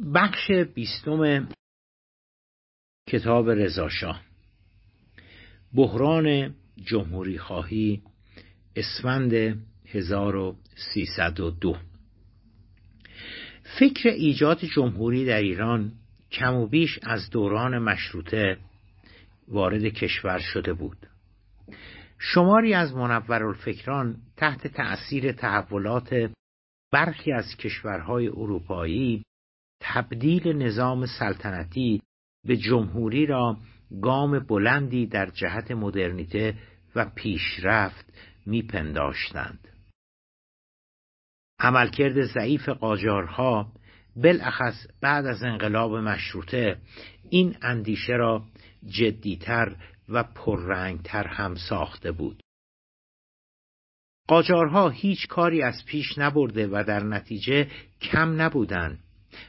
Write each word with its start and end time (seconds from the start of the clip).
بخش 0.00 0.50
بیستم 0.50 1.48
کتاب 3.08 3.50
رضاشاه 3.50 4.22
بحران 5.74 6.54
جمهوری 6.76 7.38
خواهی 7.38 8.02
اسفند 8.76 9.32
1302 9.86 11.76
فکر 13.78 14.08
ایجاد 14.08 14.64
جمهوری 14.64 15.24
در 15.24 15.40
ایران 15.40 15.92
کم 16.32 16.54
و 16.54 16.66
بیش 16.66 16.98
از 17.02 17.30
دوران 17.30 17.78
مشروطه 17.78 18.58
وارد 19.48 19.84
کشور 19.84 20.38
شده 20.38 20.72
بود. 20.72 21.06
شماری 22.18 22.74
از 22.74 22.94
منورالفکران 22.94 24.16
تحت 24.36 24.66
تأثیر 24.66 25.32
تحولات 25.32 26.30
برخی 26.92 27.32
از 27.32 27.56
کشورهای 27.56 28.28
اروپایی 28.28 29.22
تبدیل 29.80 30.48
نظام 30.48 31.06
سلطنتی 31.06 32.02
به 32.44 32.56
جمهوری 32.56 33.26
را 33.26 33.56
گام 34.02 34.38
بلندی 34.38 35.06
در 35.06 35.30
جهت 35.30 35.70
مدرنیته 35.70 36.54
و 36.94 37.10
پیشرفت 37.14 38.12
میپنداشتند. 38.46 39.68
عملکرد 41.58 42.22
ضعیف 42.22 42.68
قاجارها 42.68 43.72
بالاخص 44.16 44.86
بعد 45.00 45.26
از 45.26 45.42
انقلاب 45.42 45.96
مشروطه 45.96 46.76
این 47.30 47.56
اندیشه 47.62 48.12
را 48.12 48.44
جدیتر 48.86 49.76
و 50.08 50.22
پررنگتر 50.22 51.26
هم 51.26 51.54
ساخته 51.54 52.12
بود. 52.12 52.42
قاجارها 54.28 54.88
هیچ 54.88 55.26
کاری 55.26 55.62
از 55.62 55.84
پیش 55.86 56.18
نبرده 56.18 56.66
و 56.66 56.84
در 56.84 57.02
نتیجه 57.02 57.70
کم 58.00 58.42
نبودند. 58.42 58.98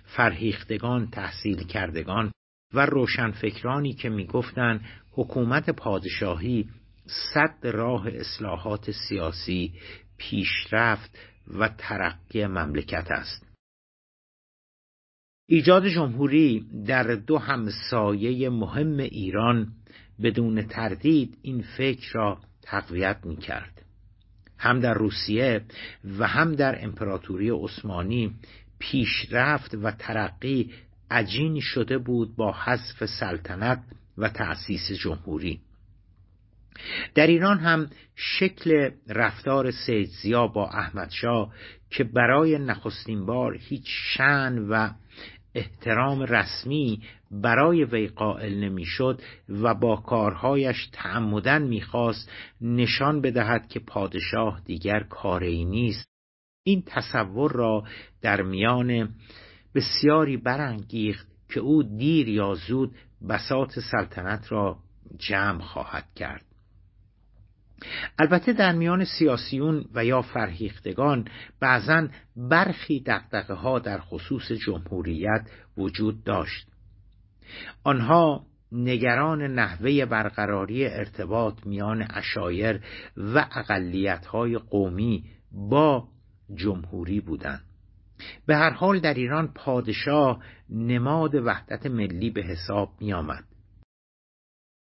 فرهیختگان 0.06 1.08
تحصیل 1.08 1.64
کردگان 1.64 2.32
و 2.74 2.86
روشنفکرانی 2.86 3.94
که 3.94 4.10
می‌گفتند 4.10 4.86
حکومت 5.12 5.70
پادشاهی 5.70 6.70
صد 7.34 7.58
راه 7.64 8.08
اصلاحات 8.08 8.92
سیاسی 8.92 9.74
پیشرفت 10.18 11.18
و 11.60 11.68
ترقی 11.78 12.46
مملکت 12.46 13.12
است 13.12 13.48
ایجاد 15.50 15.88
جمهوری 15.88 16.66
در 16.88 17.04
دو 17.04 17.38
همسایه 17.38 18.50
مهم 18.50 18.98
ایران 18.98 19.68
بدون 20.24 20.62
تردید 20.62 21.38
این 21.42 21.62
فکر 21.78 22.14
را 22.14 22.42
تقویت 22.62 23.20
می 23.24 23.38
کرد. 23.38 23.82
هم 24.58 24.80
در 24.80 24.94
روسیه 24.94 25.62
و 26.20 26.28
هم 26.28 26.56
در 26.56 26.84
امپراتوری 26.84 27.50
عثمانی 27.50 28.36
پیشرفت 28.82 29.76
و 29.76 29.92
ترقی 29.92 30.74
عجین 31.12 31.60
شده 31.60 31.98
بود 31.98 32.36
با 32.36 32.52
حذف 32.52 33.06
سلطنت 33.06 33.84
و 34.18 34.30
تأسیس 34.30 34.92
جمهوری. 34.92 35.60
در 37.16 37.28
ایران 37.28 37.60
هم 37.60 37.90
شکل 38.16 38.90
رفتار 39.08 39.72
سید 39.72 40.10
با 40.54 40.70
احمدشاه 40.70 41.54
که 41.90 42.04
برای 42.04 42.58
نخستین 42.58 43.26
بار 43.26 43.58
هیچ 43.58 43.86
شن 43.86 44.58
و 44.70 44.90
احترام 45.56 46.22
رسمی 46.22 47.02
برای 47.32 47.84
وی 47.84 48.08
قائل 48.08 48.64
نمی‌شد 48.64 49.22
و 49.50 49.74
با 49.74 49.96
کارهایش 49.96 50.90
تعمدن 50.92 51.62
می‌خواست 51.62 52.32
نشان 52.62 53.22
بدهد 53.22 53.68
که 53.68 53.80
پادشاه 53.80 54.62
دیگر 54.66 55.00
کاری 55.00 55.66
نیست. 55.66 56.11
این 56.64 56.84
تصور 56.86 57.52
را 57.52 57.84
در 58.22 58.42
میان 58.42 59.10
بسیاری 59.76 60.38
برانگیخت 60.38 61.28
که 61.50 61.60
او 61.60 61.84
دیر 61.84 62.30
یا 62.30 62.54
زود 62.54 62.96
بساط 63.30 63.80
سلطنت 63.80 64.52
را 64.52 64.78
جمع 65.18 65.62
خواهد 65.62 66.06
کرد. 66.16 66.46
البته 68.20 68.54
در 68.54 68.72
میان 68.72 69.06
سیاسیون 69.06 69.86
و 69.94 70.06
یا 70.06 70.22
فرهیختگان 70.22 71.28
بعضا 71.60 72.08
برخی 72.36 73.00
دقدقه 73.00 73.54
ها 73.54 73.80
در 73.80 74.00
خصوص 74.00 74.52
جمهوریت 74.52 75.48
وجود 75.78 76.24
داشت. 76.24 76.68
آنها 77.84 78.46
نگران 78.72 79.42
نحوه 79.42 80.06
برقراری 80.06 80.86
ارتباط 80.86 81.66
میان 81.66 82.08
اشایر 82.10 82.82
و 83.18 83.48
اقلیت 83.56 84.26
های 84.26 84.58
قومی 84.58 85.24
با 85.52 86.08
جمهوری 86.56 87.20
بودند 87.20 87.64
به 88.46 88.56
هر 88.56 88.70
حال 88.70 89.00
در 89.00 89.14
ایران 89.14 89.54
پادشاه 89.56 90.44
نماد 90.70 91.36
وحدت 91.36 91.86
ملی 91.86 92.30
به 92.30 92.42
حساب 92.42 92.90
می 93.00 93.14
آمد 93.14 93.44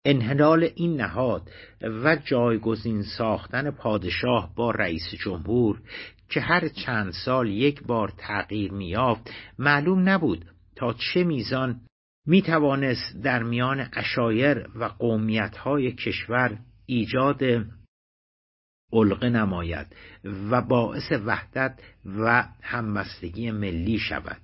انحلال 0.06 0.68
این 0.74 1.00
نهاد 1.00 1.50
و 1.80 2.16
جایگزین 2.16 3.02
ساختن 3.02 3.70
پادشاه 3.70 4.52
با 4.56 4.70
رئیس 4.70 5.14
جمهور 5.24 5.80
که 6.28 6.40
هر 6.40 6.68
چند 6.68 7.12
سال 7.12 7.48
یک 7.48 7.82
بار 7.82 8.12
تغییر 8.18 8.72
میافت 8.72 9.30
معلوم 9.58 10.08
نبود 10.08 10.44
تا 10.76 10.92
چه 10.92 11.24
میزان 11.24 11.80
می 12.26 12.42
توانست 12.42 13.22
در 13.22 13.42
میان 13.42 13.88
اشایر 13.92 14.66
و 14.74 14.84
قومیت 14.84 15.56
های 15.56 15.92
کشور 15.92 16.58
ایجاد 16.86 17.42
علقه 18.94 19.28
نماید 19.28 19.86
و 20.50 20.62
باعث 20.62 21.12
وحدت 21.26 21.78
و 22.06 22.44
همبستگی 22.62 23.50
ملی 23.50 23.98
شود. 23.98 24.40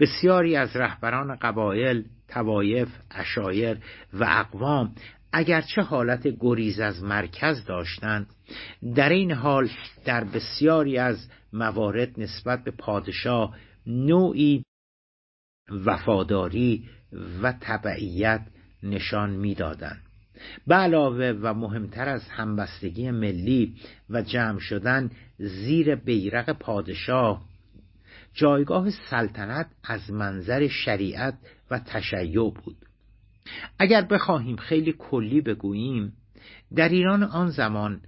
بسیاری 0.00 0.56
از 0.56 0.76
رهبران 0.76 1.36
قبایل 1.36 2.04
توایف 2.28 2.88
اشایر 3.10 3.78
و 4.12 4.26
اقوام 4.28 4.94
اگرچه 5.32 5.82
حالت 5.82 6.28
گریز 6.40 6.80
از 6.80 7.02
مرکز 7.02 7.64
داشتند 7.64 8.26
در 8.94 9.08
این 9.08 9.32
حال 9.32 9.68
در 10.04 10.24
بسیاری 10.24 10.98
از 10.98 11.28
موارد 11.52 12.20
نسبت 12.20 12.64
به 12.64 12.70
پادشاه 12.70 13.56
نوعی 13.86 14.64
وفاداری 15.70 16.88
و 17.42 17.52
تبعیت 17.60 18.46
نشان 18.82 19.30
می‌دادند. 19.30 20.09
به 20.66 20.74
علاوه 20.74 21.38
و 21.42 21.54
مهمتر 21.54 22.08
از 22.08 22.28
همبستگی 22.28 23.10
ملی 23.10 23.74
و 24.10 24.22
جمع 24.22 24.58
شدن 24.58 25.10
زیر 25.38 25.94
بیرق 25.94 26.52
پادشاه 26.52 27.42
جایگاه 28.34 28.90
سلطنت 28.90 29.66
از 29.84 30.10
منظر 30.10 30.68
شریعت 30.68 31.34
و 31.70 31.78
تشیع 31.78 32.50
بود. 32.50 32.76
اگر 33.78 34.02
بخواهیم 34.02 34.56
خیلی 34.56 34.94
کلی 34.98 35.40
بگوییم 35.40 36.12
در 36.74 36.88
ایران 36.88 37.22
آن 37.22 37.50
زمان 37.50 38.00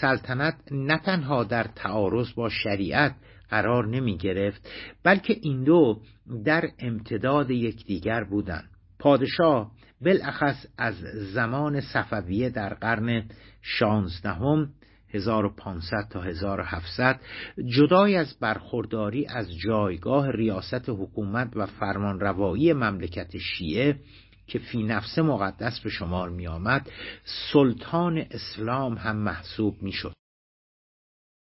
سلطنت 0.00 0.54
نه 0.70 0.98
تنها 0.98 1.44
در 1.44 1.66
تعارض 1.76 2.34
با 2.34 2.48
شریعت 2.48 3.14
قرار 3.50 3.86
نمی 3.86 4.16
گرفت 4.16 4.68
بلکه 5.02 5.36
این 5.42 5.64
دو 5.64 6.00
در 6.44 6.68
امتداد 6.78 7.50
یکدیگر 7.50 8.24
بودند. 8.24 8.70
پادشاه 8.98 9.72
بالاخص 10.00 10.66
از 10.78 10.94
زمان 11.34 11.80
صفویه 11.80 12.50
در 12.50 12.74
قرن 12.74 13.24
شانزدهم 13.62 14.70
1500 15.14 16.08
تا 16.10 16.20
1700 16.20 17.20
جدای 17.66 18.16
از 18.16 18.36
برخورداری 18.40 19.26
از 19.26 19.58
جایگاه 19.58 20.30
ریاست 20.30 20.88
حکومت 20.88 21.56
و 21.56 21.66
فرمانروایی 21.66 22.72
مملکت 22.72 23.38
شیعه 23.38 23.96
که 24.46 24.58
فی 24.58 24.82
نفس 24.82 25.18
مقدس 25.18 25.80
به 25.80 25.90
شمار 25.90 26.28
می 26.28 26.46
آمد 26.46 26.90
سلطان 27.52 28.26
اسلام 28.30 28.94
هم 28.94 29.16
محسوب 29.16 29.82
می 29.82 29.92
شد 29.92 30.19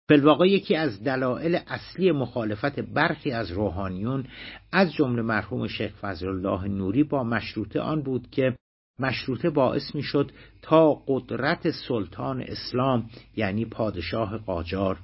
فلواقع 0.09 0.47
یکی 0.47 0.75
از 0.75 1.03
دلایل 1.03 1.56
اصلی 1.67 2.12
مخالفت 2.12 2.79
برخی 2.79 3.31
از 3.31 3.51
روحانیون 3.51 4.28
از 4.72 4.94
جمله 4.94 5.22
مرحوم 5.22 5.67
شیخ 5.67 5.96
فضل 5.96 6.28
الله 6.28 6.67
نوری 6.67 7.03
با 7.03 7.23
مشروطه 7.23 7.79
آن 7.81 8.02
بود 8.02 8.29
که 8.29 8.58
مشروطه 8.99 9.49
باعث 9.49 9.96
می‌شد 9.96 10.31
تا 10.61 10.93
قدرت 11.08 11.72
سلطان 11.72 12.41
اسلام 12.41 13.09
یعنی 13.35 13.66
پادشاه 13.66 14.37
قاجار 14.37 14.99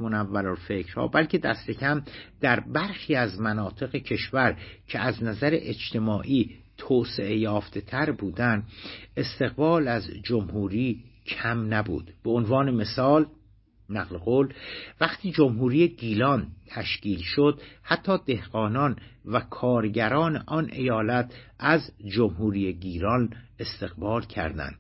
فکرها 0.68 1.08
بلکه 1.08 1.38
دست 1.38 1.72
کم 1.72 2.02
در 2.42 2.60
برخی 2.60 3.16
از 3.16 3.40
مناطق 3.40 3.96
کشور 3.96 4.58
که 4.88 5.00
از 5.00 5.24
نظر 5.24 5.50
اجتماعی 5.62 6.58
توسعه 6.78 7.38
یافته 7.38 7.82
تر 7.82 8.12
بودن 8.12 8.64
استقبال 9.18 9.88
از 9.88 10.10
جمهوری 10.24 11.04
کم 11.26 11.74
نبود. 11.74 12.14
به 12.24 12.32
عنوان 12.32 12.72
مثال 12.72 13.26
نقل 13.90 14.18
قول 14.18 14.54
وقتی 15.02 15.32
جمهوری 15.32 15.88
گیلان 15.88 16.48
تشکیل 16.68 17.22
شد 17.22 17.62
حتی 17.84 18.18
دهقانان 18.26 18.96
و 19.26 19.40
کارگران 19.40 20.44
آن 20.48 20.70
ایالت 20.72 21.34
از 21.60 21.92
جمهوری 22.06 22.74
گیلان 22.74 23.34
استقبال 23.60 24.22
کردند. 24.22 24.76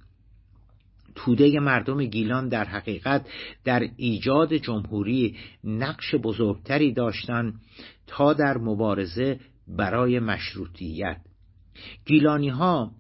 توده 1.16 1.60
مردم 1.60 2.06
گیلان 2.06 2.50
در 2.50 2.64
حقیقت 2.64 3.28
در 3.64 3.90
ایجاد 3.98 4.54
جمهوری 4.54 5.38
نقش 5.64 6.16
بزرگتری 6.16 6.94
داشتند 6.94 7.62
تا 8.08 8.34
در 8.34 8.58
مبارزه 8.58 9.40
برای 9.68 10.20
مشروطیت. 10.20 11.18
گیلانی 12.06 12.50
ها 12.50 12.92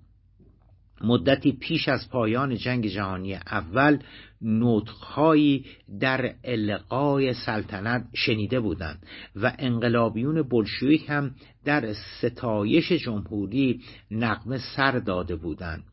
مدتی 1.01 1.51
پیش 1.51 1.89
از 1.89 2.09
پایان 2.09 2.55
جنگ 2.55 2.87
جهانی 2.87 3.33
اول 3.33 3.99
نطخهایی 4.41 5.65
در 5.99 6.33
القای 6.43 7.33
سلطنت 7.33 8.05
شنیده 8.13 8.59
بودند 8.59 9.03
و 9.35 9.53
انقلابیون 9.59 10.41
بلشویک 10.41 11.09
هم 11.09 11.35
در 11.65 11.93
ستایش 11.93 12.91
جمهوری 12.91 13.81
نقمه 14.11 14.57
سر 14.75 14.99
داده 14.99 15.35
بودند. 15.35 15.83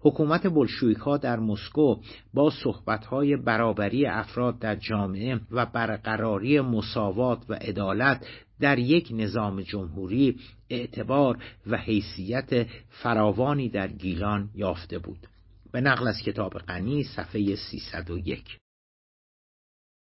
حکومت 0.00 0.46
بلشویک 0.46 0.96
ها 0.96 1.16
در 1.16 1.38
مسکو 1.38 1.96
با 2.34 2.50
صحبت 2.50 3.06
های 3.06 3.36
برابری 3.36 4.06
افراد 4.06 4.58
در 4.58 4.76
جامعه 4.76 5.40
و 5.50 5.66
برقراری 5.66 6.60
مساوات 6.60 7.38
و 7.48 7.54
عدالت 7.54 8.26
در 8.60 8.78
یک 8.78 9.08
نظام 9.10 9.60
جمهوری 9.60 10.36
اعتبار 10.70 11.38
و 11.66 11.76
حیثیت 11.76 12.66
فراوانی 12.90 13.68
در 13.68 13.88
گیلان 13.88 14.50
یافته 14.54 14.98
بود. 14.98 15.26
به 15.72 15.80
نقل 15.80 16.08
از 16.08 16.22
کتاب 16.22 16.58
غنی 16.58 17.04
صفحه 17.04 17.56
301 17.56 18.58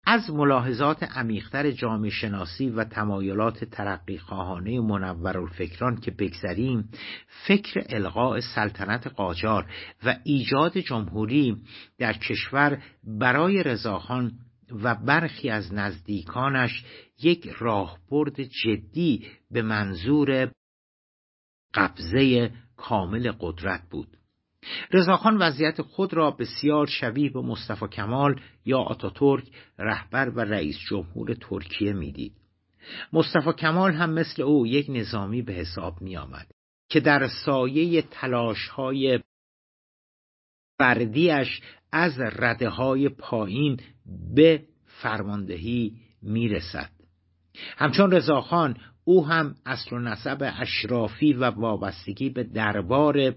از 0.07 0.30
ملاحظات 0.30 1.03
عمیقتر 1.03 1.71
جامعه 1.71 2.09
شناسی 2.09 2.69
و 2.69 2.83
تمایلات 2.83 3.63
ترقی 3.63 4.18
خواهانه 4.18 4.80
منور 4.80 5.38
الفکران 5.38 6.00
که 6.00 6.12
بگذریم 6.12 6.89
فکر 7.47 7.86
القاء 7.89 8.39
سلطنت 8.56 9.07
قاجار 9.07 9.65
و 10.03 10.15
ایجاد 10.24 10.77
جمهوری 10.77 11.57
در 11.97 12.13
کشور 12.13 12.83
برای 13.03 13.63
رضاخان 13.63 14.31
و 14.71 14.95
برخی 14.95 15.50
از 15.50 15.73
نزدیکانش 15.73 16.83
یک 17.21 17.50
راهبرد 17.59 18.41
جدی 18.44 19.27
به 19.51 19.62
منظور 19.62 20.51
قبضه 21.73 22.51
کامل 22.77 23.31
قدرت 23.39 23.81
بود 23.89 24.17
رضاخان 24.91 25.38
وضعیت 25.38 25.81
خود 25.81 26.13
را 26.13 26.31
بسیار 26.31 26.88
شبیه 26.88 27.29
به 27.29 27.41
مصطفی 27.41 27.88
کمال 27.88 28.41
یا 28.65 28.79
آتاتورک 28.79 29.45
رهبر 29.79 30.29
و 30.29 30.39
رئیس 30.39 30.77
جمهور 30.89 31.33
ترکیه 31.33 31.94
می‌دید. 31.94 32.33
مصطفی 33.13 33.53
کمال 33.53 33.94
هم 33.94 34.09
مثل 34.09 34.41
او 34.41 34.68
یک 34.68 34.85
نظامی 34.89 35.41
به 35.41 35.53
حساب 35.53 36.01
می 36.01 36.18
آمد 36.18 36.47
که 36.89 37.00
در 37.00 37.27
سایه 37.45 38.01
تلاش 38.01 38.68
های 38.68 39.19
فردیش 40.77 41.61
از 41.95 42.19
رده 42.19 42.69
های 42.69 43.09
پایین 43.09 43.80
به 44.36 44.62
فرماندهی 44.86 45.94
می 46.21 46.47
رسد. 46.47 46.89
همچون 47.77 48.12
رضاخان 48.12 48.77
او 49.03 49.27
هم 49.27 49.56
اصل 49.65 49.95
و 49.95 50.00
نسب 50.00 50.53
اشرافی 50.59 51.33
و 51.33 51.44
وابستگی 51.50 52.30
به 52.30 52.44
دربار 52.44 53.36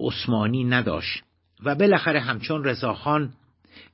عثمانی 0.00 0.64
نداشت 0.64 1.24
و 1.64 1.74
بالاخره 1.74 2.20
همچون 2.20 2.64
رضاخان 2.64 3.32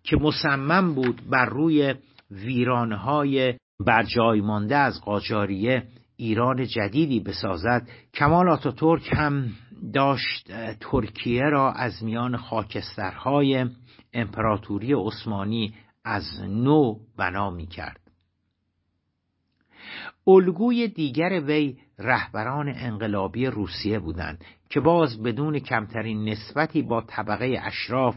که 0.03 0.17
مصمم 0.17 0.95
بود 0.95 1.23
بر 1.31 1.47
روی 1.47 1.95
ویرانهای 2.31 3.55
بر 3.81 4.03
جای 4.03 4.41
مانده 4.41 4.77
از 4.77 5.01
قاجاریه 5.01 5.87
ایران 6.17 6.67
جدیدی 6.67 7.21
بسازد 7.21 7.89
کمال 8.15 8.49
آتاتورک 8.49 9.13
هم 9.13 9.53
داشت 9.93 10.53
ترکیه 10.81 11.43
را 11.43 11.73
از 11.73 12.05
میان 12.05 12.37
خاکسترهای 12.37 13.67
امپراتوری 14.13 14.93
عثمانی 14.93 15.75
از 16.05 16.25
نو 16.43 16.99
بنا 17.17 17.51
می 17.51 17.67
کرد. 17.67 18.01
الگوی 20.27 20.89
دیگر 20.89 21.41
وی 21.47 21.79
رهبران 21.99 22.69
انقلابی 22.69 23.47
روسیه 23.47 23.99
بودند 23.99 24.45
که 24.71 24.81
باز 24.81 25.23
بدون 25.23 25.59
کمترین 25.59 26.29
نسبتی 26.29 26.83
با 26.83 27.01
طبقه 27.01 27.61
اشراف 27.63 28.17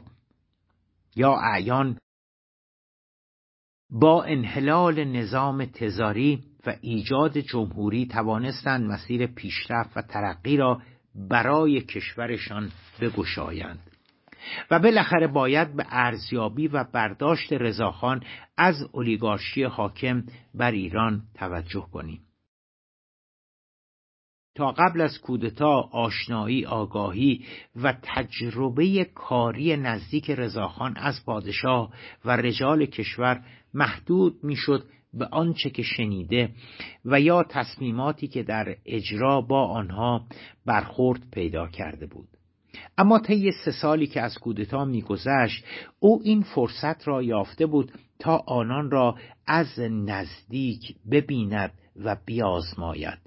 یا 1.16 1.34
اعیان 1.34 1.98
با 3.90 4.24
انحلال 4.24 5.04
نظام 5.04 5.66
تزاری 5.66 6.44
و 6.66 6.76
ایجاد 6.82 7.38
جمهوری 7.38 8.06
توانستند 8.06 8.92
مسیر 8.92 9.28
پیشرفت 9.28 9.98
و 9.98 10.02
ترقی 10.02 10.58
را 10.58 10.82
برای 11.16 11.82
کشورشان 11.82 12.72
بگشایند. 13.02 13.80
و 14.72 14.80
بالاخره 14.80 15.28
باید 15.28 15.76
به 15.76 15.86
ارزیابی 15.90 16.68
و 16.68 16.84
برداشت 16.84 17.54
رضاخان 17.54 18.24
از 18.58 18.76
اولیگارشی 18.92 19.64
حاکم 19.64 20.24
بر 20.54 20.72
ایران 20.72 21.24
توجه 21.34 21.88
کنیم. 21.92 22.22
تا 24.56 24.72
قبل 24.72 25.02
از 25.02 25.22
کودتا 25.22 25.90
آشنایی 25.92 26.66
آگاهی 26.66 27.46
و 27.76 27.94
تجربه 28.04 29.04
کاری 29.16 29.78
نزدیک 29.78 30.32
رضاخان 30.32 30.98
از 30.98 31.26
پادشاه 31.26 31.94
و 32.26 32.32
رجال 32.32 32.86
کشور 32.86 33.44
محدود 33.74 34.44
می‌شد 34.44 34.86
به 35.14 35.28
آنچه 35.32 35.70
که 35.70 35.84
شنیده 35.84 36.50
و 37.06 37.22
یا 37.22 37.44
تصمیماتی 37.44 38.28
که 38.28 38.44
در 38.44 38.76
اجرا 38.86 39.42
با 39.42 39.68
آنها 39.68 40.26
برخورد 40.66 41.22
پیدا 41.32 41.68
کرده 41.68 42.06
بود. 42.06 42.28
اما 42.98 43.20
طی 43.20 43.52
سه 43.66 43.72
سالی 43.72 44.08
که 44.08 44.22
از 44.22 44.38
کودتا 44.38 44.86
میگذشت 44.86 45.66
او 46.00 46.22
این 46.24 46.42
فرصت 46.42 47.08
را 47.08 47.24
یافته 47.24 47.66
بود 47.66 47.92
تا 48.20 48.44
آنان 48.48 48.92
را 48.92 49.16
از 49.48 49.80
نزدیک 49.80 50.96
ببیند 51.12 51.72
و 51.96 52.18
بیازماید. 52.26 53.20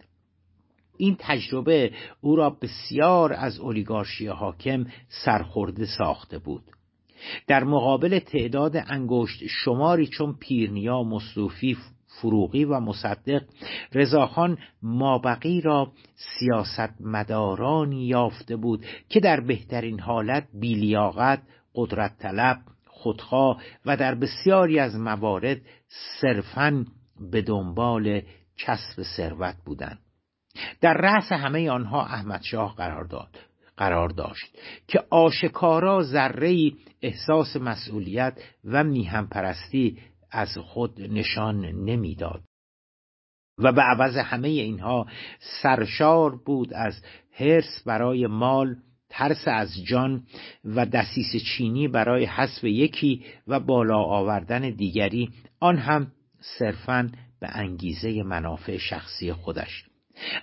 این 0.97 1.17
تجربه 1.19 1.93
او 2.21 2.37
را 2.37 2.51
بسیار 2.51 3.33
از 3.33 3.61
اولیگارشی 3.61 4.27
حاکم 4.27 4.87
سرخورده 5.25 5.87
ساخته 5.99 6.39
بود. 6.39 6.63
در 7.47 7.65
مقابل 7.65 8.19
تعداد 8.19 8.77
انگشت 8.77 9.47
شماری 9.47 10.07
چون 10.07 10.37
پیرنیا 10.41 11.03
مصروفی 11.03 11.77
فروغی 12.21 12.65
و 12.65 12.81
مصدق 12.81 13.43
رضاخان 13.93 14.59
مابقی 14.83 15.61
را 15.61 15.93
سیاست 16.15 17.01
مدارانی 17.01 18.07
یافته 18.07 18.57
بود 18.57 18.87
که 19.09 19.21
در 19.21 19.41
بهترین 19.41 20.01
حالت 20.01 20.49
بیلیاقت 20.55 21.43
قدرت 21.75 22.19
طلب 22.19 22.59
خودخواه 22.87 23.63
و 23.87 23.97
در 23.97 24.15
بسیاری 24.15 24.79
از 24.79 24.97
موارد 24.97 25.61
صرفاً 26.21 26.85
به 27.31 27.43
دنبال 27.43 28.23
کسب 28.59 29.03
ثروت 29.17 29.57
بودند. 29.65 29.99
در 30.81 30.95
رأس 30.95 31.33
همه 31.33 31.71
آنها 31.71 32.05
احمد 32.05 32.43
شاه 32.43 32.77
قرار 32.77 33.05
داد. 33.05 33.39
قرار 33.77 34.09
داشت 34.09 34.59
که 34.89 35.05
آشکارا 35.11 36.03
ذره 36.03 36.73
احساس 37.03 37.57
مسئولیت 37.57 38.39
و 38.65 38.85
میهم 38.85 39.27
پرستی 39.27 39.99
از 40.31 40.59
خود 40.59 41.01
نشان 41.01 41.65
نمی‌داد. 41.65 42.43
و 43.59 43.73
به 43.73 43.83
عوض 43.83 44.17
همه 44.17 44.49
اینها 44.49 45.07
سرشار 45.63 46.37
بود 46.37 46.75
از 46.75 47.03
حرس 47.33 47.83
برای 47.87 48.27
مال 48.27 48.77
ترس 49.09 49.45
از 49.47 49.85
جان 49.85 50.23
و 50.65 50.87
دسیس 50.87 51.45
چینی 51.45 51.89
برای 51.89 52.25
حسب 52.25 52.65
یکی 52.65 53.25
و 53.47 53.61
بالا 53.61 53.99
آوردن 53.99 54.71
دیگری 54.71 55.31
آن 55.61 55.77
هم 55.77 56.13
صرفاً 56.59 57.11
به 57.41 57.49
انگیزه 57.51 58.23
منافع 58.23 58.77
شخصی 58.77 59.33
خودش. 59.33 59.92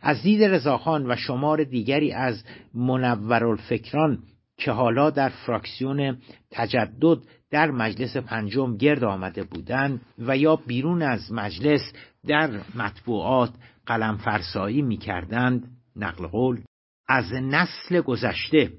از 0.02 0.24
دید 0.24 0.44
رضاخان 0.44 1.12
و 1.12 1.16
شمار 1.16 1.64
دیگری 1.64 2.12
از 2.12 2.44
منورالفکران 2.74 4.24
که 4.58 4.72
حالا 4.72 5.10
در 5.10 5.30
فراکسیون 5.30 6.18
تجدد 6.52 7.18
در 7.52 7.72
مجلس 7.72 8.18
پنجم 8.18 8.78
گرد 8.78 9.04
آمده 9.04 9.44
بودند 9.44 10.02
و 10.20 10.38
یا 10.38 10.56
بیرون 10.56 11.02
از 11.02 11.32
مجلس 11.32 11.94
در 12.28 12.50
مطبوعات 12.76 13.54
قلم 13.86 14.18
فرسایی 14.18 14.82
می 14.82 14.98
کردند 14.98 15.68
نقل 15.96 16.28
قول 16.28 16.62
از 17.08 17.34
نسل 17.34 18.02
گذشته 18.02 18.72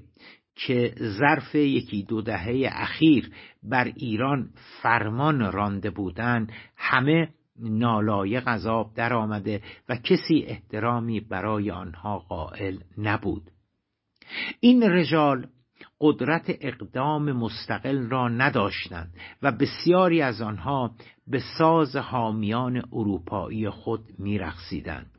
که 0.55 0.93
ظرف 0.99 1.55
یکی 1.55 2.03
دو 2.03 2.21
دهه 2.21 2.69
اخیر 2.71 3.31
بر 3.63 3.91
ایران 3.95 4.49
فرمان 4.81 5.51
رانده 5.51 5.89
بودند 5.89 6.51
همه 6.77 7.29
نالایق 7.61 8.47
عذاب 8.47 8.93
در 8.95 9.13
آمده 9.13 9.61
و 9.89 9.95
کسی 9.95 10.43
احترامی 10.47 11.19
برای 11.19 11.71
آنها 11.71 12.19
قائل 12.19 12.77
نبود. 12.97 13.51
این 14.59 14.83
رجال 14.83 15.47
قدرت 16.01 16.45
اقدام 16.47 17.31
مستقل 17.31 18.09
را 18.09 18.27
نداشتند 18.27 19.13
و 19.41 19.51
بسیاری 19.51 20.21
از 20.21 20.41
آنها 20.41 20.91
به 21.27 21.41
ساز 21.57 21.95
حامیان 21.95 22.83
اروپایی 22.93 23.69
خود 23.69 24.01
میرقصیدند. 24.19 25.11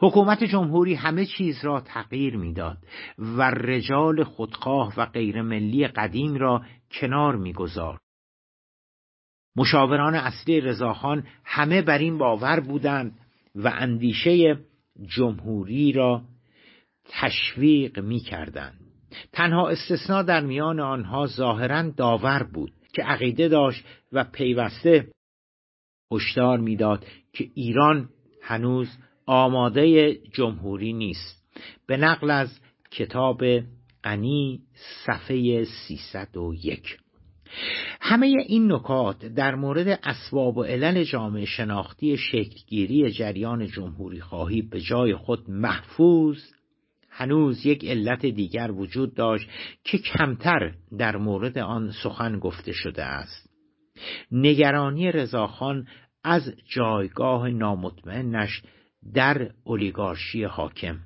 حکومت 0.00 0.44
جمهوری 0.44 0.94
همه 0.94 1.26
چیز 1.26 1.64
را 1.64 1.80
تغییر 1.80 2.36
می‌داد 2.36 2.78
و 3.18 3.50
رجال 3.50 4.24
خودخواه 4.24 4.92
و 4.96 5.06
غیرملی 5.06 5.86
قدیم 5.86 6.34
را 6.34 6.62
کنار 6.90 7.36
می‌گذارد 7.36 8.01
مشاوران 9.56 10.14
اصلی 10.14 10.60
رضاخان 10.60 11.26
همه 11.44 11.82
بر 11.82 11.98
این 11.98 12.18
باور 12.18 12.60
بودند 12.60 13.18
و 13.54 13.72
اندیشه 13.74 14.58
جمهوری 15.16 15.92
را 15.92 16.22
تشویق 17.08 17.98
می 17.98 18.20
کردند. 18.20 18.78
تنها 19.32 19.68
استثنا 19.68 20.22
در 20.22 20.40
میان 20.40 20.80
آنها 20.80 21.26
ظاهرا 21.26 21.82
داور 21.82 22.42
بود 22.42 22.72
که 22.92 23.02
عقیده 23.02 23.48
داشت 23.48 23.84
و 24.12 24.24
پیوسته 24.24 25.08
هشدار 26.12 26.58
می‌داد 26.58 27.06
که 27.32 27.50
ایران 27.54 28.08
هنوز 28.42 28.88
آماده 29.26 30.14
جمهوری 30.14 30.92
نیست 30.92 31.44
به 31.86 31.96
نقل 31.96 32.30
از 32.30 32.60
کتاب 32.90 33.44
غنی 34.04 34.60
صفحه 35.06 35.64
301 35.64 36.98
همه 38.00 38.26
این 38.26 38.72
نکات 38.72 39.24
در 39.24 39.54
مورد 39.54 40.00
اسباب 40.02 40.56
و 40.56 40.64
علل 40.64 41.04
جامعه 41.04 41.44
شناختی 41.44 42.16
شکلگیری 42.16 43.10
جریان 43.10 43.66
جمهوری 43.66 44.20
خواهی 44.20 44.62
به 44.62 44.80
جای 44.80 45.14
خود 45.14 45.50
محفوظ 45.50 46.38
هنوز 47.10 47.66
یک 47.66 47.84
علت 47.84 48.26
دیگر 48.26 48.70
وجود 48.70 49.14
داشت 49.14 49.48
که 49.84 49.98
کمتر 49.98 50.74
در 50.98 51.16
مورد 51.16 51.58
آن 51.58 51.90
سخن 52.02 52.38
گفته 52.38 52.72
شده 52.72 53.04
است. 53.04 53.50
نگرانی 54.32 55.12
رضاخان 55.12 55.86
از 56.24 56.54
جایگاه 56.66 57.48
نامطمئنش 57.48 58.62
در 59.14 59.50
اولیگارشی 59.64 60.44
حاکم. 60.44 60.98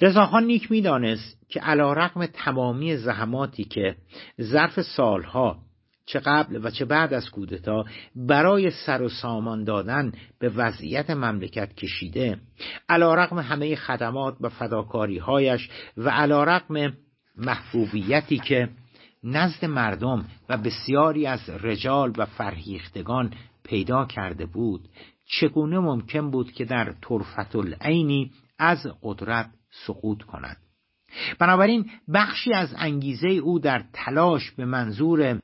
رضاخان 0.00 0.44
نیک 0.44 0.70
می‌دانست 0.70 1.46
که 1.48 1.60
علا 1.60 1.92
رقم 1.92 2.26
تمامی 2.26 2.96
زحماتی 2.96 3.64
که 3.64 3.96
ظرف 4.40 4.80
سالها 4.80 5.58
چه 6.06 6.18
قبل 6.18 6.60
و 6.62 6.70
چه 6.70 6.84
بعد 6.84 7.14
از 7.14 7.30
کودتا 7.30 7.84
برای 8.16 8.70
سر 8.70 9.02
و 9.02 9.08
سامان 9.08 9.64
دادن 9.64 10.12
به 10.38 10.48
وضعیت 10.48 11.10
مملکت 11.10 11.74
کشیده 11.74 12.38
علا 12.88 13.14
رقم 13.14 13.38
همه 13.38 13.76
خدمات 13.76 14.36
و 14.40 14.48
فداکاریهایش 14.48 15.70
و 15.96 16.10
علا 16.10 16.44
رقم 16.44 16.92
محبوبیتی 17.36 18.38
که 18.38 18.68
نزد 19.24 19.64
مردم 19.64 20.24
و 20.48 20.56
بسیاری 20.56 21.26
از 21.26 21.50
رجال 21.50 22.12
و 22.18 22.26
فرهیختگان 22.26 23.34
پیدا 23.64 24.04
کرده 24.04 24.46
بود 24.46 24.88
چگونه 25.26 25.78
ممکن 25.78 26.30
بود 26.30 26.52
که 26.52 26.64
در 26.64 26.94
طرفت 27.00 27.56
العینی 27.56 28.30
از 28.58 28.86
قدرت 29.02 29.50
سقوط 29.70 30.22
کند. 30.22 30.56
بنابراین 31.38 31.90
بخشی 32.14 32.52
از 32.52 32.74
انگیزه 32.78 33.28
او 33.28 33.58
در 33.58 33.84
تلاش 33.92 34.50
به 34.50 34.64
منظور 34.64 35.40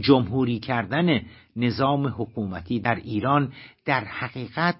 جمهوری 0.00 0.58
کردن 0.58 1.22
نظام 1.56 2.06
حکومتی 2.06 2.80
در 2.80 2.94
ایران 2.94 3.52
در 3.84 4.04
حقیقت 4.04 4.76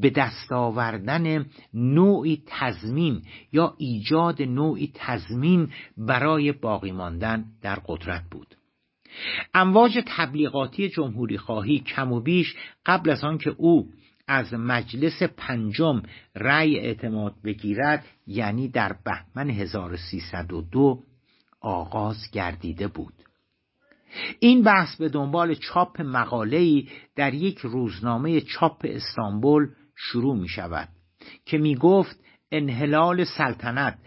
به 0.00 0.10
دست 0.10 0.52
آوردن 0.52 1.46
نوعی 1.74 2.42
تضمین 2.46 3.22
یا 3.52 3.74
ایجاد 3.78 4.42
نوعی 4.42 4.92
تضمین 4.94 5.72
برای 5.96 6.52
باقی 6.52 6.92
ماندن 6.92 7.44
در 7.62 7.78
قدرت 7.86 8.22
بود. 8.30 8.56
امواج 9.54 10.02
تبلیغاتی 10.06 10.88
جمهوری 10.88 11.38
خواهی 11.38 11.78
کم 11.78 12.12
و 12.12 12.20
بیش 12.20 12.56
قبل 12.86 13.10
از 13.10 13.24
آنکه 13.24 13.50
او 13.50 13.90
از 14.28 14.54
مجلس 14.54 15.22
پنجم 15.22 16.02
رأی 16.34 16.78
اعتماد 16.78 17.34
بگیرد 17.44 18.04
یعنی 18.26 18.68
در 18.68 18.96
بهمن 19.04 19.50
1302 19.50 21.02
آغاز 21.60 22.30
گردیده 22.32 22.88
بود. 22.88 23.14
این 24.40 24.62
بحث 24.62 24.96
به 24.96 25.08
دنبال 25.08 25.54
چاپ 25.54 26.00
مقاله‌ای 26.00 26.88
در 27.16 27.34
یک 27.34 27.58
روزنامه 27.58 28.40
چاپ 28.40 28.86
استانبول 28.88 29.68
شروع 29.96 30.36
می 30.36 30.48
شود 30.48 30.88
که 31.44 31.58
می 31.58 31.76
گفت 31.76 32.20
انحلال 32.52 33.24
سلطنت 33.24 33.98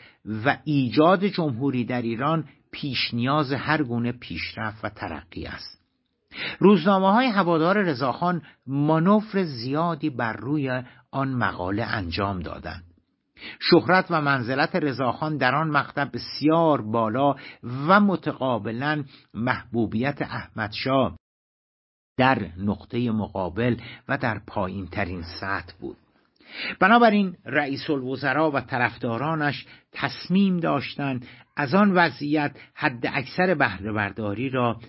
و 0.45 0.57
ایجاد 0.63 1.25
جمهوری 1.25 1.85
در 1.85 2.01
ایران 2.01 2.47
پیش 2.71 3.13
نیاز 3.13 3.53
هر 3.53 3.83
گونه 3.83 4.11
پیشرفت 4.11 4.85
و 4.85 4.89
ترقی 4.89 5.45
است. 5.45 5.78
روزنامه 6.59 7.11
های 7.11 7.27
هوادار 7.27 7.81
رضاخان 7.81 8.41
مانور 8.67 9.43
زیادی 9.43 10.09
بر 10.09 10.33
روی 10.33 10.83
آن 11.11 11.33
مقاله 11.33 11.83
انجام 11.83 12.39
دادند. 12.39 12.83
شهرت 13.59 14.05
و 14.09 14.21
منزلت 14.21 14.75
رضاخان 14.75 15.37
در 15.37 15.55
آن 15.55 15.69
مقطع 15.69 16.05
بسیار 16.05 16.81
بالا 16.81 17.35
و 17.63 17.99
متقابلا 17.99 19.03
محبوبیت 19.33 20.21
احمدشاه 20.21 21.17
در 22.17 22.49
نقطه 22.57 23.11
مقابل 23.11 23.75
و 24.07 24.17
در 24.17 24.41
پایین 24.47 24.87
ترین 24.87 25.23
سطح 25.39 25.73
بود. 25.79 25.97
بنابراین 26.79 27.35
رئیس 27.45 27.89
الوزراء 27.89 28.51
و 28.51 28.61
طرفدارانش 28.61 29.65
تصمیم 29.91 30.57
داشتند 30.57 31.27
از 31.57 31.75
آن 31.75 31.91
وضعیت 31.91 32.51
حد 32.73 33.05
اکثر 33.13 33.53
بهرهبرداری 33.53 34.49
را 34.49 34.79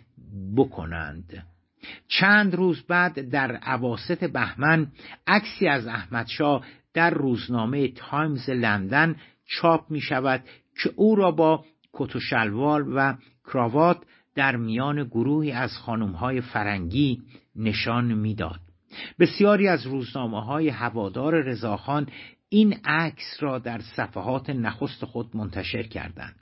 بکنند 0.56 1.46
چند 2.08 2.54
روز 2.54 2.82
بعد 2.82 3.30
در 3.30 3.52
عواست 3.52 4.24
بهمن 4.24 4.86
عکسی 5.26 5.68
از 5.68 5.86
احمدشاه 5.86 6.64
در 6.94 7.10
روزنامه 7.10 7.88
تایمز 7.88 8.50
لندن 8.50 9.16
چاپ 9.46 9.90
می 9.90 10.00
شود 10.00 10.44
که 10.82 10.90
او 10.96 11.14
را 11.14 11.30
با 11.30 11.64
کت 11.92 12.16
و 12.16 12.20
شلوار 12.20 12.86
و 12.96 13.14
کراوات 13.44 13.98
در 14.34 14.56
میان 14.56 15.04
گروهی 15.04 15.52
از 15.52 15.76
خانمهای 15.76 16.40
فرنگی 16.40 17.22
نشان 17.56 18.14
می‌داد. 18.14 18.60
بسیاری 19.18 19.68
از 19.68 19.86
روزنامه 19.86 20.44
های 20.44 20.68
هوادار 20.68 21.34
رضاخان 21.42 22.06
این 22.48 22.80
عکس 22.84 23.36
را 23.40 23.58
در 23.58 23.80
صفحات 23.96 24.50
نخست 24.50 25.04
خود 25.04 25.36
منتشر 25.36 25.82
کردند. 25.82 26.39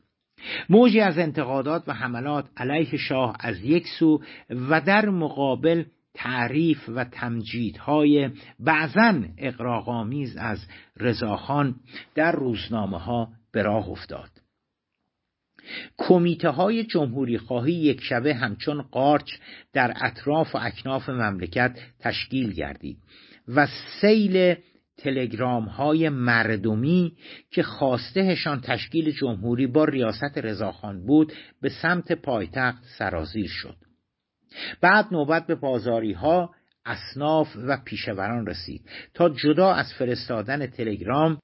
موجی 0.69 1.01
از 1.01 1.19
انتقادات 1.19 1.85
و 1.87 1.93
حملات 1.93 2.45
علیه 2.57 2.97
شاه 2.97 3.37
از 3.41 3.61
یک 3.61 3.87
سو 3.99 4.23
و 4.51 4.81
در 4.81 5.09
مقابل 5.09 5.85
تعریف 6.15 6.89
و 6.89 7.05
تمجیدهای 7.05 8.31
بعضا 8.61 9.23
اقراغامیز 9.39 10.37
از 10.37 10.67
رضاخان 10.97 11.75
در 12.15 12.33
روزنامه 12.33 12.99
ها 12.99 13.29
به 13.53 13.63
راه 13.63 13.89
افتاد. 13.89 14.31
کمیته 15.99 16.49
های 16.49 16.85
جمهوری 16.85 17.39
خواهی 17.39 17.73
یک 17.73 18.01
شبه 18.01 18.35
همچون 18.35 18.83
قارچ 18.83 19.33
در 19.73 19.93
اطراف 20.01 20.55
و 20.55 20.59
اکناف 20.59 21.09
مملکت 21.09 21.79
تشکیل 22.01 22.53
گردید 22.53 22.99
و 23.49 23.67
سیل 24.01 24.55
تلگرام 24.99 25.65
های 25.65 26.09
مردمی 26.09 27.13
که 27.51 27.63
خواستهشان 27.63 28.61
تشکیل 28.61 29.11
جمهوری 29.11 29.67
با 29.67 29.85
ریاست 29.85 30.39
رضاخان 30.39 31.07
بود 31.07 31.33
به 31.63 31.69
سمت 31.69 32.13
پایتخت 32.13 32.83
سرازیر 32.99 33.49
شد. 33.49 33.77
بعد 34.81 35.07
نوبت 35.13 35.47
به 35.47 35.55
بازاری 35.55 36.13
ها 36.13 36.55
اصناف 36.85 37.57
و 37.57 37.79
پیشوران 37.85 38.47
رسید. 38.47 38.91
تا 39.15 39.29
جدا 39.29 39.73
از 39.73 39.93
فرستادن 39.95 40.67
تلگرام 40.67 41.39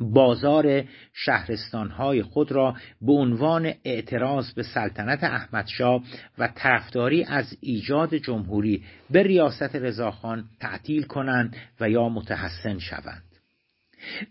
بازار 0.00 0.84
شهرستانهای 1.12 2.22
خود 2.22 2.52
را 2.52 2.76
به 3.02 3.12
عنوان 3.12 3.72
اعتراض 3.84 4.52
به 4.54 4.62
سلطنت 4.62 5.24
احمدشاه 5.24 6.02
و 6.38 6.48
طرفداری 6.54 7.24
از 7.24 7.56
ایجاد 7.60 8.14
جمهوری 8.14 8.84
به 9.10 9.22
ریاست 9.22 9.76
رضاخان 9.76 10.44
تعطیل 10.60 11.02
کنند 11.02 11.56
و 11.80 11.90
یا 11.90 12.08
متحسن 12.08 12.78
شوند 12.78 13.22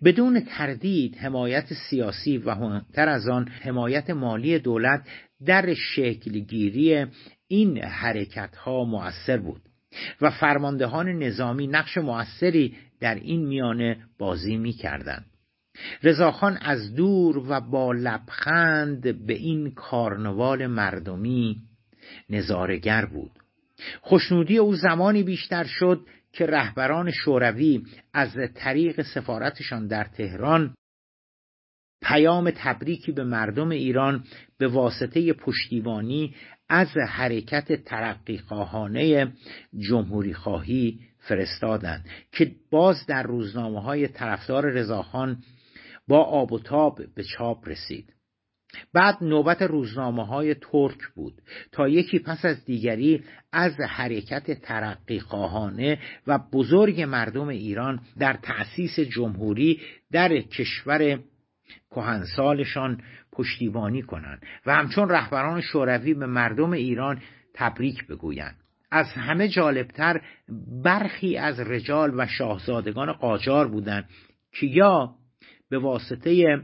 بدون 0.04 0.40
تردید 0.40 1.18
حمایت 1.18 1.74
سیاسی 1.90 2.38
و 2.38 2.56
مهمتر 2.56 3.10
از 3.10 3.28
آن 3.28 3.48
حمایت 3.48 4.10
مالی 4.10 4.60
دولت 4.60 5.08
در 5.46 5.74
شکلگیری 5.74 7.06
این 7.48 7.78
حرکت 7.84 8.56
ها 8.56 8.84
مؤثر 8.84 9.38
بود 9.38 9.62
و 10.22 10.30
فرماندهان 10.30 11.10
نظامی 11.10 11.68
نقش 11.68 11.98
موثری 11.98 12.76
در 13.00 13.16
این 13.16 13.48
میانه 13.48 13.98
بازی 14.18 14.58
می 14.58 14.74
کردند. 14.74 15.26
رضاخان 16.04 16.58
از 16.62 16.96
دور 16.96 17.38
و 17.38 17.62
با 17.62 17.92
لبخند 17.92 19.26
به 19.26 19.34
این 19.34 19.72
کارنوال 19.72 20.68
مردمی 20.68 21.62
نظارگر 22.30 23.06
بود. 23.06 23.32
خوشنودی 24.02 24.58
او 24.58 24.76
زمانی 24.76 25.24
بیشتر 25.24 25.64
شد 25.64 26.06
که 26.34 26.46
رهبران 26.46 27.12
شوروی 27.12 27.84
از 28.14 28.30
طریق 28.56 29.02
سفارتشان 29.02 29.88
در 29.88 30.04
تهران 30.04 30.74
پیام 32.02 32.52
تبریکی 32.56 33.12
به 33.12 33.24
مردم 33.24 33.70
ایران 33.70 34.24
به 34.58 34.68
واسطه 34.68 35.34
پشتیبانی 35.34 36.36
از 36.70 36.88
حرکت 37.08 37.84
ترقی 37.84 38.38
خواهانه 38.38 39.34
جمهوری 39.80 40.34
خواهی 40.34 41.00
فرستادند 41.18 42.06
که 42.32 42.52
باز 42.72 43.06
در 43.08 43.24
روزنامه 43.24 43.82
های 43.82 44.08
طرفدار 44.08 44.66
رضاخان 44.66 45.38
با 46.10 46.24
آب 46.24 46.54
و 46.54 46.60
تاب 46.60 47.00
به 47.16 47.24
چاپ 47.24 47.68
رسید. 47.68 48.14
بعد 48.94 49.18
نوبت 49.22 49.62
روزنامه 49.62 50.26
های 50.26 50.56
ترک 50.56 51.08
بود 51.16 51.42
تا 51.72 51.88
یکی 51.88 52.20
پس 52.20 52.46
از 52.46 52.66
دیگری 52.66 53.24
از 53.52 53.74
حرکت 53.80 54.62
ترقی 54.62 55.20
خواهانه 55.20 56.00
و 56.28 56.40
بزرگ 56.54 57.02
مردم 57.02 57.48
ایران 57.48 58.00
در 58.20 58.34
تأسیس 58.34 59.00
جمهوری 59.00 59.82
در 60.12 60.42
کشور 60.42 61.20
کهنسالشان 61.92 63.02
پشتیبانی 63.32 64.02
کنند 64.02 64.42
و 64.66 64.76
همچون 64.76 65.10
رهبران 65.10 65.62
شوروی 65.62 66.14
به 66.14 66.26
مردم 66.26 66.72
ایران 66.72 67.22
تبریک 67.54 68.08
بگویند. 68.08 68.56
از 68.92 69.06
همه 69.14 69.48
جالبتر 69.48 70.22
برخی 70.84 71.38
از 71.38 71.60
رجال 71.60 72.14
و 72.18 72.28
شاهزادگان 72.28 73.14
قاجار 73.14 73.68
بودند 73.68 74.10
که 74.52 74.66
یا 74.66 75.16
به 75.70 75.80
واسطه 75.80 76.62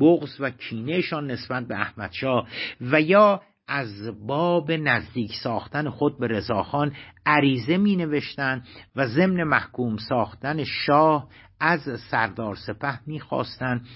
بغض 0.00 0.40
و 0.40 0.50
کینهشان 0.50 1.30
نسبت 1.30 1.66
به 1.66 1.74
احمدشاه 1.74 2.48
و 2.80 3.00
یا 3.00 3.42
از 3.68 4.10
باب 4.26 4.72
نزدیک 4.72 5.32
ساختن 5.44 5.90
خود 5.90 6.18
به 6.18 6.26
رضاخان 6.26 6.92
عریضه 7.26 7.76
می 7.76 7.96
نوشتن 7.96 8.62
و 8.96 9.06
ضمن 9.06 9.42
محکوم 9.42 9.96
ساختن 9.96 10.64
شاه 10.64 11.28
از 11.60 11.80
سردار 12.10 12.54
سپه 12.54 13.00
می‌خواستند 13.06 13.86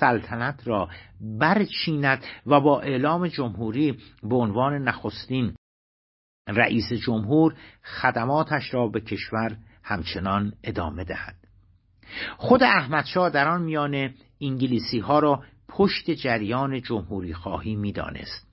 سلطنت 0.00 0.68
را 0.68 0.88
برچیند 1.20 2.24
و 2.46 2.60
با 2.60 2.80
اعلام 2.80 3.26
جمهوری 3.26 3.98
به 4.22 4.36
عنوان 4.36 4.82
نخستین 4.82 5.54
رئیس 6.48 6.92
جمهور 6.92 7.54
خدماتش 7.82 8.74
را 8.74 8.88
به 8.88 9.00
کشور 9.00 9.56
همچنان 9.82 10.52
ادامه 10.64 11.04
دهد. 11.04 11.39
خود 12.36 12.62
احمدشاه 12.62 13.30
در 13.30 13.48
آن 13.48 13.62
میان 13.62 14.10
انگلیسی 14.40 14.98
ها 14.98 15.18
را 15.18 15.42
پشت 15.68 16.10
جریان 16.10 16.80
جمهوری 16.80 17.34
خواهی 17.34 17.76
می‌دانست. 17.76 18.50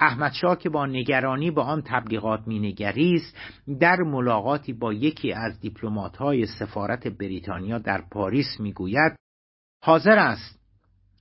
احمدشاه 0.00 0.58
که 0.58 0.68
با 0.68 0.86
نگرانی 0.86 1.50
به 1.50 1.60
آن 1.60 1.82
تبلیغات 1.86 2.48
مینگریست 2.48 3.36
در 3.80 3.96
ملاقاتی 3.96 4.72
با 4.72 4.92
یکی 4.92 5.32
از 5.32 5.52
های 6.18 6.46
سفارت 6.46 7.08
بریتانیا 7.08 7.78
در 7.78 8.04
پاریس 8.10 8.60
می‌گوید 8.60 9.16
حاضر 9.84 10.18
است 10.18 10.58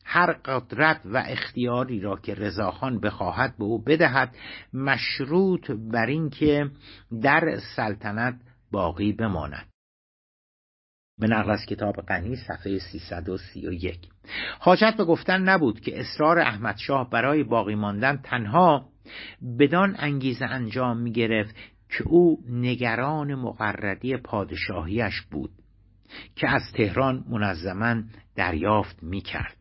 هر 0.06 0.34
قدرت 0.34 1.02
و 1.06 1.24
اختیاری 1.28 2.00
را 2.00 2.16
که 2.16 2.36
رضاخان 2.36 3.00
بخواهد 3.00 3.58
به 3.58 3.64
او 3.64 3.84
بدهد 3.84 4.36
مشروط 4.74 5.72
بر 5.72 6.06
اینکه 6.06 6.72
در 7.22 7.60
سلطنت 7.76 8.36
باقی 8.72 9.14
بماند. 9.14 9.68
به 11.20 11.28
نقل 11.28 11.52
از 11.52 11.66
کتاب 11.66 11.96
غنی 11.96 12.36
صفحه 12.36 12.80
331 12.80 14.00
حاجت 14.60 14.94
به 14.98 15.06
گفتن 15.06 15.42
نبود 15.42 15.80
که 15.80 16.00
اصرار 16.00 16.40
احمدشاه 16.40 17.10
برای 17.10 17.44
باقی 17.44 17.76
ماندن 17.76 18.18
تنها 18.18 18.90
بدان 19.60 19.96
انگیزه 20.00 20.46
انجام 20.46 20.98
می 20.98 21.12
گرفت 21.12 21.56
که 21.90 22.04
او 22.04 22.44
نگران 22.50 23.36
مقرری 23.36 24.18
پادشاهیش 24.18 25.22
بود 25.32 25.50
که 26.36 26.50
از 26.50 26.62
تهران 26.74 27.26
منظما 27.30 28.04
دریافت 28.36 29.04
می 29.04 29.22
کرد 29.22 29.58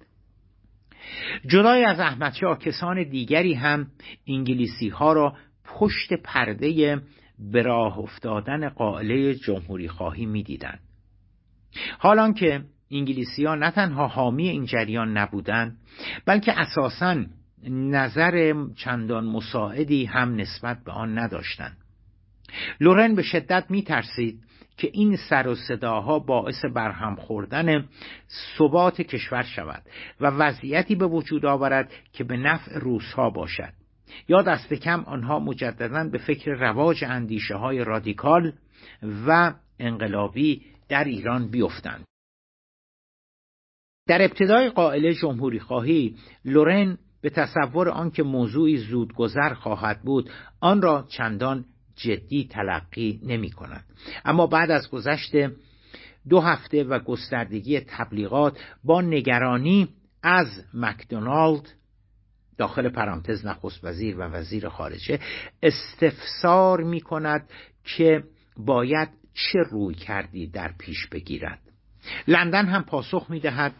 جدای 1.46 1.84
از 1.84 2.00
احمدشاه 2.00 2.58
کسان 2.58 3.02
دیگری 3.02 3.54
هم 3.54 3.86
انگلیسی 4.28 4.88
ها 4.88 5.12
را 5.12 5.36
پشت 5.64 6.12
پرده 6.24 7.00
به 7.38 7.62
راه 7.62 7.98
افتادن 7.98 8.68
قائله 8.68 9.34
جمهوری 9.34 9.88
خواهی 9.88 10.26
می 10.26 10.42
دیدن. 10.42 10.78
حالان 11.98 12.34
که 12.34 12.64
انگلیسی 12.90 13.44
ها 13.44 13.54
نه 13.54 13.70
تنها 13.70 14.06
حامی 14.06 14.48
این 14.48 14.64
جریان 14.64 15.18
نبودند 15.18 15.76
بلکه 16.26 16.60
اساسا 16.60 17.24
نظر 17.70 18.54
چندان 18.76 19.24
مساعدی 19.24 20.04
هم 20.04 20.34
نسبت 20.34 20.84
به 20.84 20.92
آن 20.92 21.18
نداشتند 21.18 21.76
لورن 22.80 23.14
به 23.14 23.22
شدت 23.22 23.64
می 23.70 23.82
ترسید 23.82 24.40
که 24.76 24.90
این 24.92 25.16
سر 25.16 25.48
و 25.48 25.54
صداها 25.54 26.18
باعث 26.18 26.64
برهم 26.74 27.16
خوردن 27.16 27.84
ثبات 28.58 29.00
کشور 29.00 29.42
شود 29.42 29.82
و 30.20 30.26
وضعیتی 30.26 30.94
به 30.94 31.06
وجود 31.06 31.46
آورد 31.46 31.92
که 32.12 32.24
به 32.24 32.36
نفع 32.36 32.78
روسها 32.78 33.30
باشد. 33.30 33.72
یا 34.28 34.42
دست 34.42 34.74
کم 34.74 35.00
آنها 35.00 35.38
مجددا 35.38 36.04
به 36.04 36.18
فکر 36.18 36.50
رواج 36.50 37.04
اندیشه 37.04 37.54
های 37.54 37.84
رادیکال 37.84 38.52
و 39.26 39.52
انقلابی 39.78 40.62
در 40.88 41.04
ایران 41.04 41.48
بیفتند. 41.48 42.04
در 44.06 44.22
ابتدای 44.22 44.68
قائله 44.68 45.14
جمهوری 45.14 45.60
خواهی 45.60 46.16
لورن 46.44 46.98
به 47.20 47.30
تصور 47.30 47.88
آنکه 47.88 48.22
موضوعی 48.22 48.76
زودگذر 48.76 49.54
خواهد 49.54 50.02
بود 50.02 50.30
آن 50.60 50.82
را 50.82 51.06
چندان 51.08 51.64
جدی 51.96 52.48
تلقی 52.50 53.20
نمی 53.22 53.50
کند. 53.50 53.84
اما 54.24 54.46
بعد 54.46 54.70
از 54.70 54.90
گذشت 54.90 55.32
دو 56.28 56.40
هفته 56.40 56.84
و 56.84 56.98
گستردگی 56.98 57.80
تبلیغات 57.80 58.58
با 58.84 59.00
نگرانی 59.00 59.88
از 60.22 60.46
مکدونالد 60.74 61.68
داخل 62.58 62.88
پرانتز 62.88 63.46
نخست 63.46 63.84
وزیر 63.84 64.16
و 64.16 64.22
وزیر 64.22 64.68
خارجه 64.68 65.20
استفسار 65.62 66.82
می 66.82 67.00
کند 67.00 67.50
که 67.84 68.24
باید 68.56 69.08
چه 69.36 69.58
روی 69.70 69.94
کردی 69.94 70.46
در 70.46 70.72
پیش 70.78 71.06
بگیرد. 71.06 71.60
لندن 72.28 72.66
هم 72.66 72.84
پاسخ 72.84 73.26
می 73.30 73.40
دهد 73.40 73.74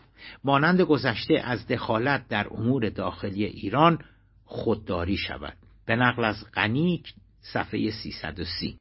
مانند 0.44 0.80
گذشته 0.80 1.40
از 1.44 1.66
دخالت 1.66 2.28
در 2.28 2.46
امور 2.50 2.88
داخلی 2.88 3.44
ایران 3.44 3.98
خودداری 4.44 5.16
شود. 5.16 5.56
به 5.86 5.96
نقل 5.96 6.24
از 6.24 6.44
غنی 6.54 7.02
صفحه 7.40 7.90
330 7.90 8.78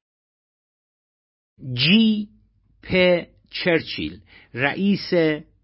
جی 1.74 2.30
پ 2.84 3.22
چرچیل 3.52 4.22
رئیس 4.54 5.14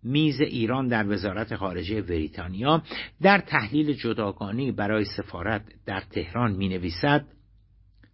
میز 0.03 0.41
ایران 0.41 0.87
در 0.87 1.07
وزارت 1.07 1.55
خارجه 1.55 2.01
بریتانیا 2.01 2.83
در 3.21 3.37
تحلیل 3.39 3.93
جداگانی 3.93 4.71
برای 4.71 5.05
سفارت 5.05 5.61
در 5.85 6.01
تهران 6.01 6.51
می 6.51 6.69
نویسد 6.69 7.25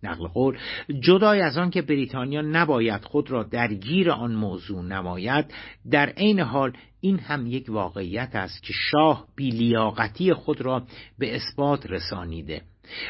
نقل 0.03 0.27
قول 0.27 0.57
جدای 0.99 1.41
از 1.41 1.57
آن 1.57 1.69
که 1.69 1.81
بریتانیا 1.81 2.41
نباید 2.41 3.05
خود 3.05 3.31
را 3.31 3.43
درگیر 3.43 4.11
آن 4.11 4.35
موضوع 4.35 4.83
نماید 4.83 5.53
در 5.91 6.09
عین 6.09 6.39
حال 6.39 6.73
این 7.01 7.19
هم 7.19 7.47
یک 7.47 7.65
واقعیت 7.69 8.35
است 8.35 8.63
که 8.63 8.73
شاه 8.73 9.27
بیلیاقتی 9.35 10.33
خود 10.33 10.61
را 10.61 10.83
به 11.19 11.35
اثبات 11.35 11.85
رسانیده 11.85 12.61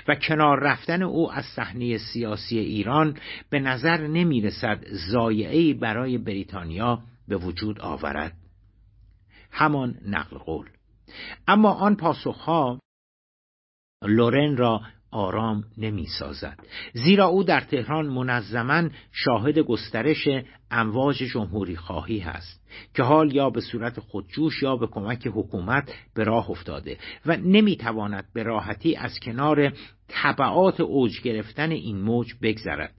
و 0.08 0.16
کنار 0.16 0.60
رفتن 0.60 1.04
او 1.04 1.32
از 1.32 1.46
صحنه 1.46 1.98
سیاسی 1.98 2.60
ایران 2.60 3.18
به 3.50 3.60
نظر 3.60 4.08
نمی 4.08 4.42
رسد 4.42 4.84
زایعی 5.12 5.74
برای 5.74 6.18
بریتانیا 6.18 7.04
به 7.28 7.38
وجود 7.38 7.82
آورد. 7.82 8.34
همان 9.52 9.96
نقل 10.06 10.38
قول. 10.38 10.70
اما 11.48 11.74
آن 11.74 11.96
پاسخها 11.96 12.80
لورن 14.04 14.58
را 14.58 14.82
آرام 15.12 15.64
نمی 15.78 16.06
سازد 16.20 16.60
زیرا 16.94 17.26
او 17.26 17.44
در 17.44 17.62
تهران 17.62 18.08
منظما 18.08 18.90
شاهد 19.12 19.60
گسترش 19.60 20.28
امواج 20.72 21.16
جمهوری 21.16 21.76
خواهی 21.76 22.20
هست 22.20 22.62
که 22.94 23.04
حال 23.04 23.36
یا 23.36 23.50
به 23.50 23.62
صورت 23.62 24.00
خودجوش 24.00 24.64
یا 24.64 24.76
به 24.76 24.88
کمک 24.88 25.28
حکومت 25.28 25.94
به 26.14 26.24
راه 26.24 26.50
افتاده 26.50 26.98
و 27.26 27.38
نمی‌تواند 27.38 28.26
به 28.34 28.44
راحتی 28.44 28.96
از 28.96 29.20
کنار 29.20 29.74
طبعات 30.08 30.80
اوج 30.80 31.22
گرفتن 31.22 31.72
این 31.72 32.02
موج 32.02 32.34
بگذرد. 32.42 32.94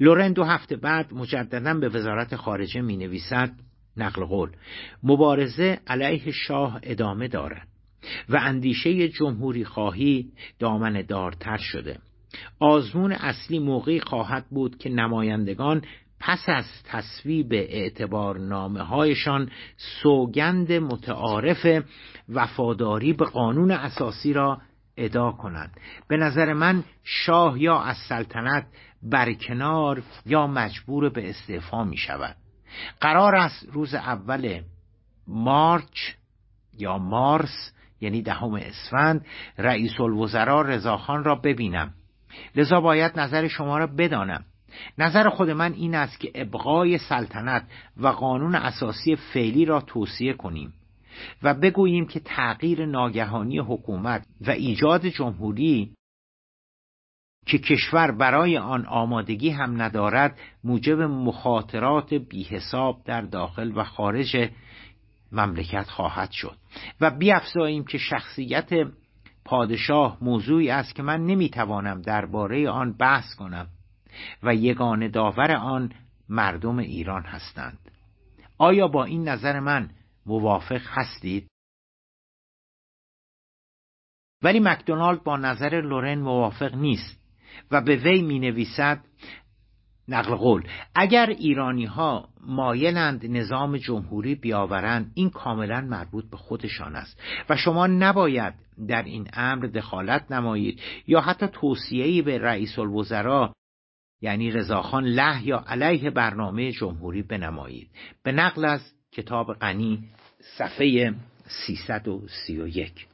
لورن 0.00 0.32
دو 0.32 0.44
هفته 0.44 0.76
بعد 0.76 1.14
مجددا 1.14 1.74
به 1.74 1.88
وزارت 1.88 2.36
خارجه 2.36 2.80
می 2.80 2.96
نویسد 2.96 3.52
نقل 3.96 4.24
قول 4.24 4.50
مبارزه 5.02 5.80
علیه 5.86 6.30
شاه 6.30 6.80
ادامه 6.82 7.28
دارد. 7.28 7.73
و 8.28 8.36
اندیشه 8.36 9.08
جمهوری 9.08 9.64
خواهی 9.64 10.32
دامن 10.58 11.02
دارتر 11.08 11.56
شده. 11.56 11.98
آزمون 12.60 13.12
اصلی 13.12 13.58
موقعی 13.58 14.00
خواهد 14.00 14.46
بود 14.50 14.78
که 14.78 14.90
نمایندگان 14.90 15.82
پس 16.20 16.48
از 16.48 16.64
تصویب 16.84 17.52
اعتبار 17.52 18.38
نامه 18.38 18.82
هایشان 18.82 19.50
سوگند 20.02 20.72
متعارف 20.72 21.84
وفاداری 22.28 23.12
به 23.12 23.24
قانون 23.24 23.70
اساسی 23.70 24.32
را 24.32 24.60
ادا 24.96 25.32
کنند. 25.32 25.80
به 26.08 26.16
نظر 26.16 26.52
من 26.52 26.84
شاه 27.02 27.62
یا 27.62 27.80
از 27.80 27.96
سلطنت 28.08 28.66
برکنار 29.02 30.02
یا 30.26 30.46
مجبور 30.46 31.08
به 31.08 31.30
استعفا 31.30 31.84
می 31.84 31.96
شود 31.96 32.36
قرار 33.00 33.34
است 33.34 33.68
روز 33.72 33.94
اول 33.94 34.60
مارچ 35.26 35.98
یا 36.78 36.98
مارس 36.98 37.72
یعنی 38.04 38.22
دهم 38.22 38.54
اسفند 38.54 39.26
رئیس 39.58 40.00
الوزراء 40.00 40.62
رضاخان 40.62 41.24
را 41.24 41.34
ببینم. 41.34 41.94
لذا 42.56 42.80
باید 42.80 43.18
نظر 43.20 43.48
شما 43.48 43.78
را 43.78 43.86
بدانم. 43.86 44.44
نظر 44.98 45.28
خود 45.28 45.50
من 45.50 45.72
این 45.72 45.94
است 45.94 46.20
که 46.20 46.32
ابقای 46.34 46.98
سلطنت 46.98 47.66
و 47.96 48.08
قانون 48.08 48.54
اساسی 48.54 49.16
فعلی 49.16 49.64
را 49.64 49.80
توصیه 49.80 50.32
کنیم 50.32 50.72
و 51.42 51.54
بگوییم 51.54 52.06
که 52.06 52.20
تغییر 52.20 52.86
ناگهانی 52.86 53.58
حکومت 53.58 54.26
و 54.46 54.50
ایجاد 54.50 55.06
جمهوری 55.06 55.90
که 57.46 57.58
کشور 57.58 58.12
برای 58.12 58.58
آن 58.58 58.86
آمادگی 58.86 59.50
هم 59.50 59.82
ندارد 59.82 60.38
موجب 60.64 61.00
مخاطرات 61.00 62.14
بیحساب 62.14 63.04
در 63.04 63.20
داخل 63.20 63.72
و 63.76 63.84
خارج 63.84 64.50
مملکت 65.32 65.90
خواهد 65.90 66.30
شد. 66.30 66.56
و 67.00 67.10
بیافزاییم 67.10 67.84
که 67.84 67.98
شخصیت 67.98 68.70
پادشاه 69.44 70.18
موضوعی 70.20 70.70
است 70.70 70.94
که 70.94 71.02
من 71.02 71.26
نمی‌توانم 71.26 72.02
درباره 72.02 72.70
آن 72.70 72.96
بحث 72.96 73.34
کنم 73.34 73.68
و 74.42 74.54
یگان 74.54 75.08
داور 75.08 75.52
آن 75.52 75.92
مردم 76.28 76.78
ایران 76.78 77.22
هستند 77.22 77.78
آیا 78.58 78.88
با 78.88 79.04
این 79.04 79.28
نظر 79.28 79.60
من 79.60 79.90
موافق 80.26 80.82
هستید؟ 80.86 81.48
ولی 84.42 84.60
مکدونالد 84.60 85.24
با 85.24 85.36
نظر 85.36 85.80
لورن 85.80 86.18
موافق 86.18 86.74
نیست 86.74 87.20
و 87.70 87.80
به 87.80 87.96
وی 87.96 88.22
می 88.22 88.38
نویسد 88.38 89.04
نقل 90.08 90.34
قول. 90.34 90.62
اگر 90.94 91.26
ایرانی 91.26 91.84
ها 91.84 92.28
مایلند 92.40 93.26
نظام 93.26 93.76
جمهوری 93.76 94.34
بیاورند 94.34 95.12
این 95.14 95.30
کاملا 95.30 95.80
مربوط 95.80 96.30
به 96.30 96.36
خودشان 96.36 96.96
است. 96.96 97.20
و 97.48 97.56
شما 97.56 97.86
نباید 97.86 98.54
در 98.88 99.02
این 99.02 99.28
امر 99.32 99.66
دخالت 99.66 100.32
نمایید 100.32 100.80
یا 101.06 101.20
حتی 101.20 101.46
توصیه‌ای 101.46 102.22
به 102.22 102.38
رئیس 102.38 102.78
الوزراء 102.78 103.52
یعنی 104.20 104.50
رضاخان 104.50 105.04
له 105.04 105.46
یا 105.46 105.64
علیه 105.66 106.10
برنامه 106.10 106.72
جمهوری 106.72 107.22
بنمایید. 107.22 107.90
به 108.22 108.32
نقل 108.32 108.64
از 108.64 108.94
کتاب 109.12 109.52
غنی 109.52 110.04
صفحه 110.58 111.14
331 111.46 113.06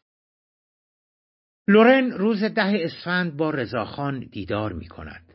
لورن 1.68 2.10
روز 2.10 2.44
ده 2.44 2.84
اسفند 2.84 3.36
با 3.36 3.50
رضاخان 3.50 4.20
دیدار 4.20 4.72
می 4.72 4.88
کند. 4.88 5.29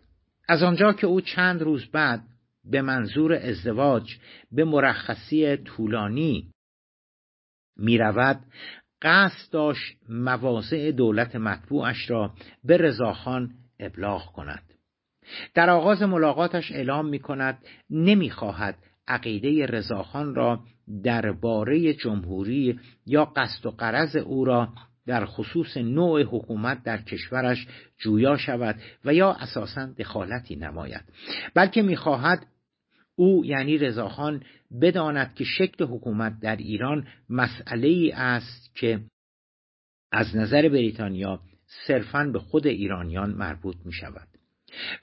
از 0.47 0.63
آنجا 0.63 0.93
که 0.93 1.08
او 1.08 1.21
چند 1.21 1.62
روز 1.62 1.86
بعد 1.91 2.21
به 2.63 2.81
منظور 2.81 3.34
ازدواج 3.34 4.17
به 4.51 4.63
مرخصی 4.63 5.58
طولانی 5.58 6.51
می 7.77 7.97
رود 7.97 8.41
قصد 9.01 9.51
داشت 9.51 9.97
مواضع 10.10 10.91
دولت 10.91 11.36
مطبوعش 11.36 12.10
را 12.10 12.34
به 12.63 12.77
رضاخان 12.77 13.51
ابلاغ 13.79 14.31
کند. 14.34 14.63
در 15.53 15.69
آغاز 15.69 16.01
ملاقاتش 16.01 16.71
اعلام 16.71 17.10
می 17.10 17.19
کند 17.19 17.65
نمی 17.89 18.29
خواهد 18.29 18.77
عقیده 19.08 19.65
رضاخان 19.65 20.36
را 20.36 20.60
درباره 21.03 21.93
جمهوری 21.93 22.79
یا 23.05 23.25
قصد 23.25 23.65
و 23.65 23.71
قرض 23.71 24.15
او 24.15 24.45
را 24.45 24.69
در 25.08 25.26
خصوص 25.26 25.78
نوع 25.78 26.24
حکومت 26.24 26.84
در 26.84 27.02
کشورش 27.02 27.68
جویا 27.98 28.38
شود 28.38 28.76
و 29.06 29.13
یا 29.13 29.32
اساسا 29.32 29.86
دخالتی 29.86 30.56
نماید. 30.56 31.04
بلکه 31.54 31.82
می‌خواهد 31.82 32.46
او 33.15 33.46
یعنی 33.46 33.78
رضاخان 33.78 34.44
بداند 34.82 35.34
که 35.36 35.44
شکل 35.44 35.86
حکومت 35.86 36.39
در 36.39 36.56
ایران 36.56 37.08
مسئله 37.30 37.88
ای 37.88 38.12
است 38.12 38.76
که 38.76 39.00
از 40.12 40.36
نظر 40.36 40.70
بریتانیا 40.70 41.39
صرفا 41.88 42.24
به 42.34 42.39
خود 42.39 42.68
ایرانیان 42.68 43.32
مربوط 43.32 43.76
می 43.86 43.94
شود 43.94 44.28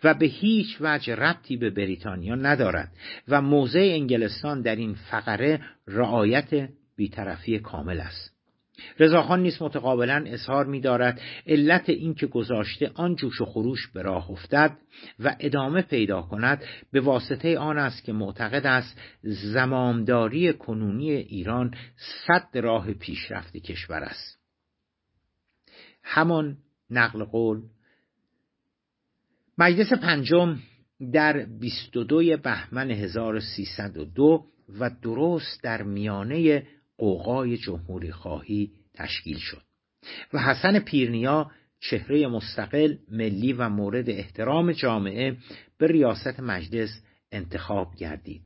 و 0.04 0.14
به 0.14 0.26
هیچ 0.26 0.76
وجه 0.80 1.14
ربطی 1.14 1.56
به 1.56 1.70
بریتانیا 1.70 2.34
ندارد 2.34 2.92
و 3.28 3.42
موضع 3.42 3.90
انگلستان 3.92 4.62
در 4.62 4.76
این 4.76 4.94
فقره 4.94 5.60
رعایت 5.86 6.68
بیطرفی 6.96 7.58
کامل 7.58 8.00
است. 8.00 8.31
رضاخان 8.98 9.42
نیز 9.42 9.62
متقابلا 9.62 10.24
اظهار 10.26 10.66
می 10.66 10.80
دارد 10.80 11.20
علت 11.46 11.88
اینکه 11.88 12.26
گذاشته 12.26 12.90
آن 12.94 13.14
جوش 13.14 13.40
و 13.40 13.44
خروش 13.44 13.86
به 13.86 14.02
راه 14.02 14.30
افتد 14.30 14.76
و 15.20 15.36
ادامه 15.40 15.82
پیدا 15.82 16.22
کند 16.22 16.64
به 16.92 17.00
واسطه 17.00 17.58
آن 17.58 17.78
است 17.78 18.04
که 18.04 18.12
معتقد 18.12 18.66
است 18.66 19.00
زمامداری 19.22 20.52
کنونی 20.52 21.10
ایران 21.10 21.74
صد 22.26 22.58
راه 22.58 22.92
پیشرفت 22.92 23.56
کشور 23.56 24.02
است. 24.02 24.38
همان 26.02 26.56
نقل 26.90 27.24
قول. 27.24 27.62
مجلس 29.58 29.92
پنجم 29.92 30.58
در 31.12 31.46
22 31.60 32.36
بهمن 32.36 32.90
1302 32.90 34.46
و 34.78 34.90
درست 35.02 35.62
در 35.62 35.82
میانه 35.82 36.66
قوقای 37.02 37.56
جمهوری 37.56 38.12
خواهی 38.12 38.70
تشکیل 38.94 39.38
شد. 39.38 39.62
و 40.32 40.38
حسن 40.38 40.78
پیرنیا 40.78 41.50
چهره 41.80 42.26
مستقل 42.26 42.96
ملی 43.10 43.52
و 43.52 43.68
مورد 43.68 44.10
احترام 44.10 44.72
جامعه 44.72 45.36
به 45.78 45.86
ریاست 45.86 46.40
مجلس 46.40 46.90
انتخاب 47.32 47.94
گردید. 47.94 48.42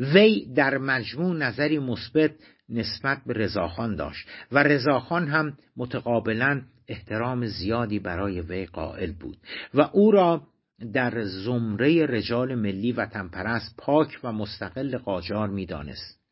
وی 0.00 0.54
در 0.54 0.78
مجموع 0.78 1.36
نظری 1.36 1.78
مثبت 1.78 2.30
نسبت 2.68 3.22
به 3.26 3.32
رضاخان 3.32 3.96
داشت 3.96 4.28
و 4.52 4.62
رضاخان 4.62 5.28
هم 5.28 5.58
متقابلا 5.76 6.62
احترام 6.88 7.46
زیادی 7.46 7.98
برای 7.98 8.40
وی 8.40 8.66
قائل 8.66 9.12
بود 9.12 9.36
و 9.74 9.80
او 9.80 10.10
را 10.10 10.46
در 10.92 11.24
زمره 11.24 12.06
رجال 12.06 12.54
ملی 12.54 12.92
و 12.92 13.06
تنپرست 13.06 13.74
پاک 13.78 14.20
و 14.24 14.32
مستقل 14.32 14.98
قاجار 14.98 15.48
می‌دانست. 15.48 16.23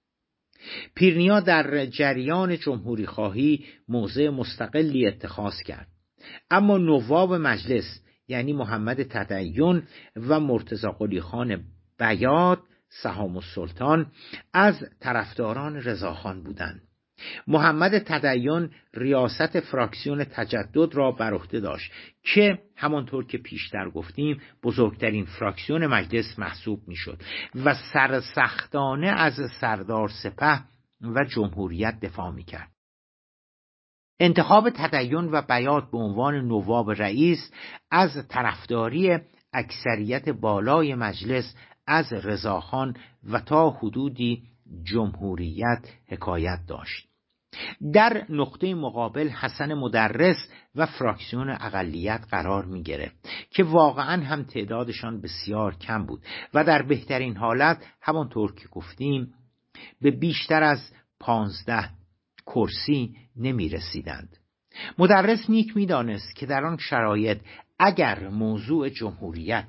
پیرنیا 0.95 1.41
در 1.41 1.87
جریان 1.87 2.57
جمهوری 2.57 3.07
خواهی 3.07 3.65
موضع 3.89 4.29
مستقلی 4.29 5.07
اتخاذ 5.07 5.63
کرد. 5.63 5.89
اما 6.51 6.79
نواب 6.79 7.35
مجلس 7.35 8.01
یعنی 8.29 8.53
محمد 8.53 9.03
تدین 9.03 9.83
و 10.17 10.41
مرتزا 10.41 10.93
قلی 10.93 11.21
خان 11.21 11.65
بیاد 11.99 12.59
سهام 13.03 13.37
السلطان 13.37 14.07
از 14.53 14.75
طرفداران 15.01 15.77
رضاخان 15.77 16.43
بودند. 16.43 16.83
محمد 17.47 17.99
تدین 17.99 18.71
ریاست 18.95 19.61
فراکسیون 19.61 20.25
تجدد 20.25 20.95
را 20.95 21.13
بر 21.13 21.35
عهده 21.35 21.61
داشت 21.61 21.93
که 22.23 22.59
همانطور 22.77 23.27
که 23.27 23.39
پیشتر 23.39 23.91
گفتیم 23.91 24.41
بزرگترین 24.63 25.25
فراکسیون 25.25 25.87
مجلس 25.87 26.39
محسوب 26.39 26.89
می‌شد 26.89 27.23
و 27.65 27.75
سرسختانه 27.75 29.09
از 29.09 29.35
سردار 29.61 30.09
سپه 30.09 30.61
و 31.03 31.25
جمهوریت 31.25 32.01
دفاع 32.01 32.31
می‌کرد. 32.31 32.69
انتخاب 34.21 34.71
تدین 34.71 35.29
و 35.33 35.43
بیات 35.43 35.91
به 35.91 35.99
عنوان 35.99 36.35
نواب 36.35 36.91
رئیس 36.91 37.51
از 37.91 38.29
طرفداری 38.29 39.19
اکثریت 39.53 40.29
بالای 40.29 40.95
مجلس 40.95 41.55
از 41.87 42.13
رضاخان 42.13 42.97
و 43.25 43.41
تا 43.41 43.71
حدودی 43.71 44.43
جمهوریت 44.85 45.89
حکایت 46.09 46.59
داشت. 46.69 47.12
در 47.93 48.27
نقطه 48.29 48.75
مقابل 48.75 49.29
حسن 49.29 49.75
مدرس 49.75 50.49
و 50.75 50.87
فراکسیون 50.87 51.51
اقلیت 51.51 52.25
قرار 52.31 52.65
می 52.65 52.83
گرفت 52.83 53.29
که 53.51 53.65
واقعا 53.65 54.25
هم 54.25 54.43
تعدادشان 54.43 55.21
بسیار 55.21 55.75
کم 55.75 56.07
بود 56.07 56.23
و 56.55 56.65
در 56.65 56.83
بهترین 56.83 57.37
حالت 57.37 57.87
همانطور 58.01 58.55
که 58.55 58.69
گفتیم 58.69 59.35
به 60.01 60.11
بیشتر 60.11 60.63
از 60.63 60.93
پانزده 61.21 61.91
کرسی 62.47 63.17
نمی 63.37 63.69
رسیدند 63.69 64.37
مدرس 64.99 65.51
نیک 65.51 65.77
می‌دانست 65.77 66.37
که 66.37 66.47
در 66.47 66.65
آن 66.65 66.77
شرایط 66.77 67.39
اگر 67.79 68.29
موضوع 68.29 68.89
جمهوریت 68.89 69.65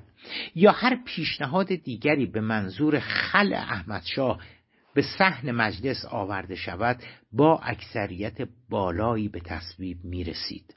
یا 0.54 0.72
هر 0.72 1.02
پیشنهاد 1.04 1.74
دیگری 1.74 2.26
به 2.26 2.40
منظور 2.40 3.00
خل 3.00 3.52
احمدشاه 3.52 4.40
به 4.94 5.02
صحن 5.18 5.50
مجلس 5.50 6.04
آورده 6.04 6.54
شود 6.54 7.02
با 7.32 7.58
اکثریت 7.58 8.48
بالایی 8.68 9.28
به 9.28 9.40
تصویب 9.40 10.04
می 10.04 10.24
رسید. 10.24 10.74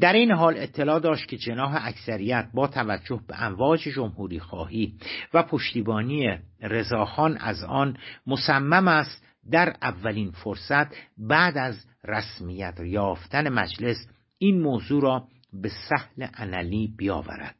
در 0.00 0.12
این 0.12 0.30
حال 0.32 0.54
اطلاع 0.58 1.00
داشت 1.00 1.28
که 1.28 1.36
جناح 1.36 1.86
اکثریت 1.86 2.50
با 2.54 2.66
توجه 2.66 3.20
به 3.28 3.42
امواج 3.42 3.80
جمهوری 3.80 4.40
خواهی 4.40 4.98
و 5.34 5.42
پشتیبانی 5.42 6.38
رضاخان 6.60 7.36
از 7.36 7.64
آن 7.64 7.96
مصمم 8.26 8.88
است 8.88 9.24
در 9.50 9.76
اولین 9.82 10.30
فرصت 10.30 10.86
بعد 11.18 11.58
از 11.58 11.86
رسمیت 12.04 12.80
یافتن 12.80 13.48
مجلس 13.48 14.08
این 14.38 14.60
موضوع 14.60 15.02
را 15.02 15.28
به 15.52 15.70
سهل 15.88 16.28
انلی 16.34 16.94
بیاورد 16.98 17.56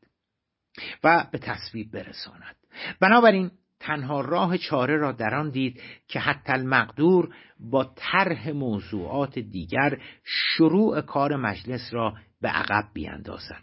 و 1.04 1.26
به 1.32 1.38
تصویب 1.38 1.90
برساند 1.90 2.56
بنابراین 3.00 3.50
تنها 3.84 4.20
راه 4.20 4.58
چاره 4.58 4.96
را 4.96 5.12
در 5.12 5.34
آن 5.34 5.50
دید 5.50 5.82
که 6.08 6.20
حتی 6.20 6.52
المقدور 6.52 7.34
با 7.60 7.92
طرح 7.96 8.50
موضوعات 8.50 9.38
دیگر 9.38 9.98
شروع 10.24 11.00
کار 11.00 11.36
مجلس 11.36 11.88
را 11.92 12.14
به 12.40 12.48
عقب 12.48 12.84
بیاندازد 12.94 13.62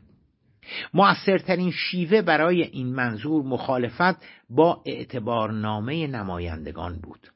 مؤثرترین 0.93 1.71
شیوه 1.71 2.21
برای 2.21 2.63
این 2.63 2.95
منظور 2.95 3.43
مخالفت 3.43 4.25
با 4.49 4.84
اعتبارنامه 4.86 6.07
نمایندگان 6.07 6.99
بود. 6.99 7.27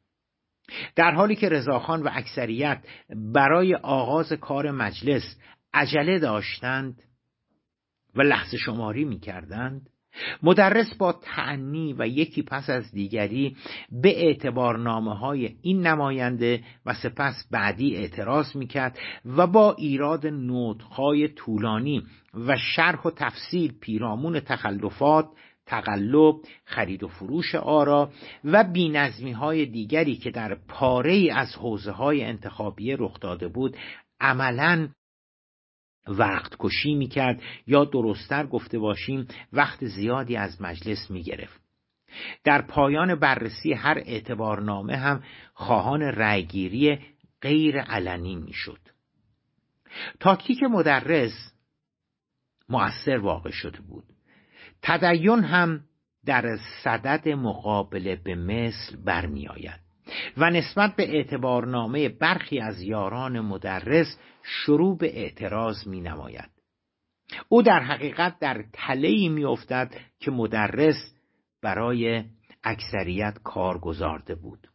در 0.95 1.11
حالی 1.11 1.35
که 1.35 1.49
رضاخان 1.49 2.03
و 2.03 2.09
اکثریت 2.13 2.83
برای 3.33 3.75
آغاز 3.75 4.33
کار 4.33 4.71
مجلس 4.71 5.39
عجله 5.73 6.19
داشتند 6.19 7.03
و 8.15 8.21
لحظه 8.21 8.57
شماری 8.57 9.05
می 9.05 9.19
کردند 9.19 9.89
مدرس 10.43 10.93
با 10.93 11.13
تعنی 11.13 11.93
و 11.93 12.07
یکی 12.07 12.41
پس 12.41 12.69
از 12.69 12.91
دیگری 12.91 13.55
به 13.91 14.25
اعتبارنامه 14.25 15.17
های 15.17 15.55
این 15.61 15.87
نماینده 15.87 16.63
و 16.85 16.93
سپس 16.93 17.47
بعدی 17.51 17.95
اعتراض 17.95 18.55
می‌کرد 18.55 18.99
و 19.25 19.47
با 19.47 19.73
ایراد 19.73 20.27
نوتهای 20.27 21.27
طولانی 21.27 22.03
و 22.33 22.57
شرح 22.57 23.01
و 23.01 23.11
تفصیل 23.11 23.73
پیرامون 23.79 24.39
تخلفات 24.39 25.29
تقلب 25.65 26.35
خرید 26.65 27.03
و 27.03 27.07
فروش 27.07 27.55
آرا 27.55 28.11
و 28.43 28.63
بینظمی 28.63 29.31
های 29.31 29.65
دیگری 29.65 30.15
که 30.15 30.31
در 30.31 30.57
پاره 30.67 31.29
از 31.33 31.55
حوزه 31.55 31.91
های 31.91 32.23
انتخابیه 32.23 32.95
رخ 32.99 33.19
داده 33.19 33.47
بود 33.47 33.77
عملا 34.19 34.89
وقت 36.07 36.55
کشی 36.59 36.95
می‌کرد 36.95 37.41
یا 37.67 37.85
درستتر 37.85 38.45
گفته 38.45 38.79
باشیم 38.79 39.27
وقت 39.53 39.85
زیادی 39.85 40.35
از 40.37 40.61
مجلس 40.61 41.11
می‌گرفت. 41.11 41.61
در 42.43 42.61
پایان 42.61 43.15
بررسی 43.15 43.73
هر 43.73 43.97
اعتبارنامه 43.97 44.95
هم 44.95 45.23
خواهان 45.53 46.01
رأیگیری 46.01 46.99
غیر 47.41 47.81
علنی 47.81 48.35
می‌شد. 48.35 48.79
تاکتیک 50.19 50.63
مدرس 50.63 51.53
مؤثر 52.69 53.17
واقع 53.17 53.51
شده 53.51 53.81
بود. 53.81 54.03
تدین 54.81 55.43
هم 55.43 55.83
در 56.25 56.57
صدد 56.83 57.29
مقابله 57.29 58.15
به 58.15 58.35
مثل 58.35 58.95
برمیآید. 59.05 59.84
و 60.37 60.49
نسبت 60.49 60.95
به 60.95 61.15
اعتبارنامه 61.15 62.09
برخی 62.09 62.59
از 62.59 62.81
یاران 62.81 63.39
مدرس 63.39 64.19
شروع 64.43 64.97
به 64.97 65.19
اعتراض 65.19 65.87
می 65.87 66.01
نماید. 66.01 66.49
او 67.49 67.61
در 67.61 67.79
حقیقت 67.79 68.39
در 68.39 68.65
تلهی 68.73 69.29
می 69.29 69.45
افتد 69.45 69.93
که 70.19 70.31
مدرس 70.31 71.13
برای 71.61 72.23
اکثریت 72.63 73.37
کار 73.43 73.79
گذارده 73.79 74.35
بود. 74.35 74.67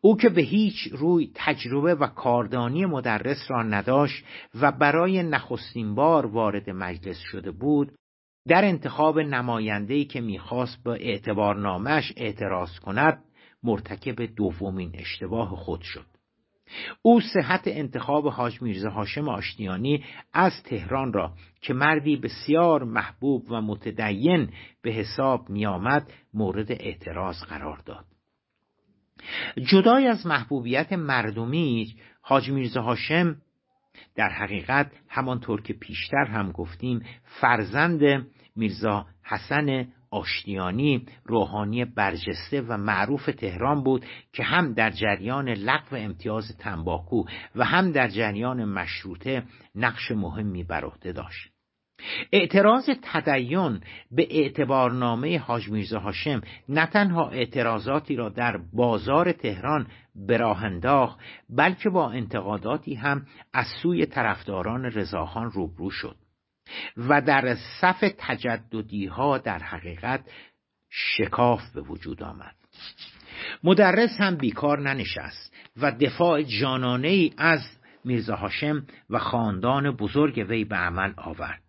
او 0.00 0.16
که 0.16 0.28
به 0.28 0.42
هیچ 0.42 0.88
روی 0.92 1.32
تجربه 1.34 1.94
و 1.94 2.06
کاردانی 2.06 2.86
مدرس 2.86 3.50
را 3.50 3.62
نداشت 3.62 4.24
و 4.54 4.72
برای 4.72 5.22
نخستین 5.22 5.94
بار 5.94 6.26
وارد 6.26 6.70
مجلس 6.70 7.18
شده 7.18 7.50
بود 7.50 7.92
در 8.48 8.64
انتخاب 8.64 9.18
نمایندهی 9.18 10.04
که 10.04 10.20
می‌خواست 10.20 10.84
به 10.84 10.90
اعتبارنامهش 10.90 12.12
اعتراض 12.16 12.78
کند 12.78 13.24
مرتکب 13.62 14.34
دومین 14.36 14.90
اشتباه 14.94 15.56
خود 15.56 15.80
شد. 15.80 16.06
او 17.02 17.20
صحت 17.20 17.62
انتخاب 17.66 18.28
حاج 18.28 18.62
میرزا 18.62 18.90
هاشم 18.90 19.28
آشتیانی 19.28 20.04
از 20.32 20.52
تهران 20.64 21.12
را 21.12 21.32
که 21.60 21.74
مردی 21.74 22.16
بسیار 22.16 22.84
محبوب 22.84 23.44
و 23.50 23.60
متدین 23.60 24.50
به 24.82 24.90
حساب 24.90 25.50
میآمد 25.50 26.12
مورد 26.34 26.72
اعتراض 26.72 27.42
قرار 27.42 27.78
داد. 27.86 28.04
جدای 29.70 30.06
از 30.06 30.26
محبوبیت 30.26 30.92
مردمی 30.92 31.96
حاج 32.20 32.50
میرزا 32.50 32.82
هاشم 32.82 33.36
در 34.14 34.28
حقیقت 34.28 34.92
همانطور 35.08 35.62
که 35.62 35.72
پیشتر 35.72 36.24
هم 36.24 36.52
گفتیم 36.52 37.02
فرزند 37.40 38.26
میرزا 38.56 39.06
حسن 39.22 39.88
آشتیانی 40.10 41.06
روحانی 41.24 41.84
برجسته 41.84 42.60
و 42.60 42.76
معروف 42.76 43.26
تهران 43.26 43.82
بود 43.82 44.04
که 44.32 44.42
هم 44.42 44.72
در 44.72 44.90
جریان 44.90 45.48
لغو 45.48 45.96
امتیاز 45.96 46.56
تنباکو 46.58 47.24
و 47.54 47.64
هم 47.64 47.92
در 47.92 48.08
جریان 48.08 48.64
مشروطه 48.64 49.42
نقش 49.74 50.10
مهمی 50.10 50.64
بر 50.64 50.84
عهده 50.84 51.12
داشت. 51.12 51.52
اعتراض 52.32 52.90
تدین 53.02 53.80
به 54.10 54.26
اعتبارنامه 54.30 55.38
حاج 55.38 55.68
میرزا 55.68 55.98
هاشم 55.98 56.40
نه 56.68 56.86
تنها 56.86 57.28
اعتراضاتی 57.28 58.16
را 58.16 58.28
در 58.28 58.60
بازار 58.72 59.32
تهران 59.32 59.86
به 60.26 60.36
راه 60.36 60.64
انداخت 60.64 61.18
بلکه 61.50 61.90
با 61.90 62.10
انتقاداتی 62.10 62.94
هم 62.94 63.26
از 63.52 63.66
سوی 63.82 64.06
طرفداران 64.06 64.84
رضاخان 64.84 65.50
روبرو 65.50 65.90
شد. 65.90 66.16
و 66.96 67.20
در 67.20 67.56
صف 67.80 68.04
تجددی 68.18 69.06
ها 69.06 69.38
در 69.38 69.58
حقیقت 69.58 70.20
شکاف 70.90 71.70
به 71.74 71.80
وجود 71.80 72.22
آمد. 72.22 72.54
مدرس 73.64 74.20
هم 74.20 74.36
بیکار 74.36 74.80
ننشست 74.80 75.54
و 75.76 75.92
دفاع 75.92 76.42
جانانه 76.42 77.08
ای 77.08 77.32
از 77.38 77.60
میرزا 78.04 78.36
هاشم 78.36 78.86
و 79.10 79.18
خاندان 79.18 79.90
بزرگ 79.90 80.46
وی 80.48 80.64
به 80.64 80.76
عمل 80.76 81.12
آورد. 81.16 81.62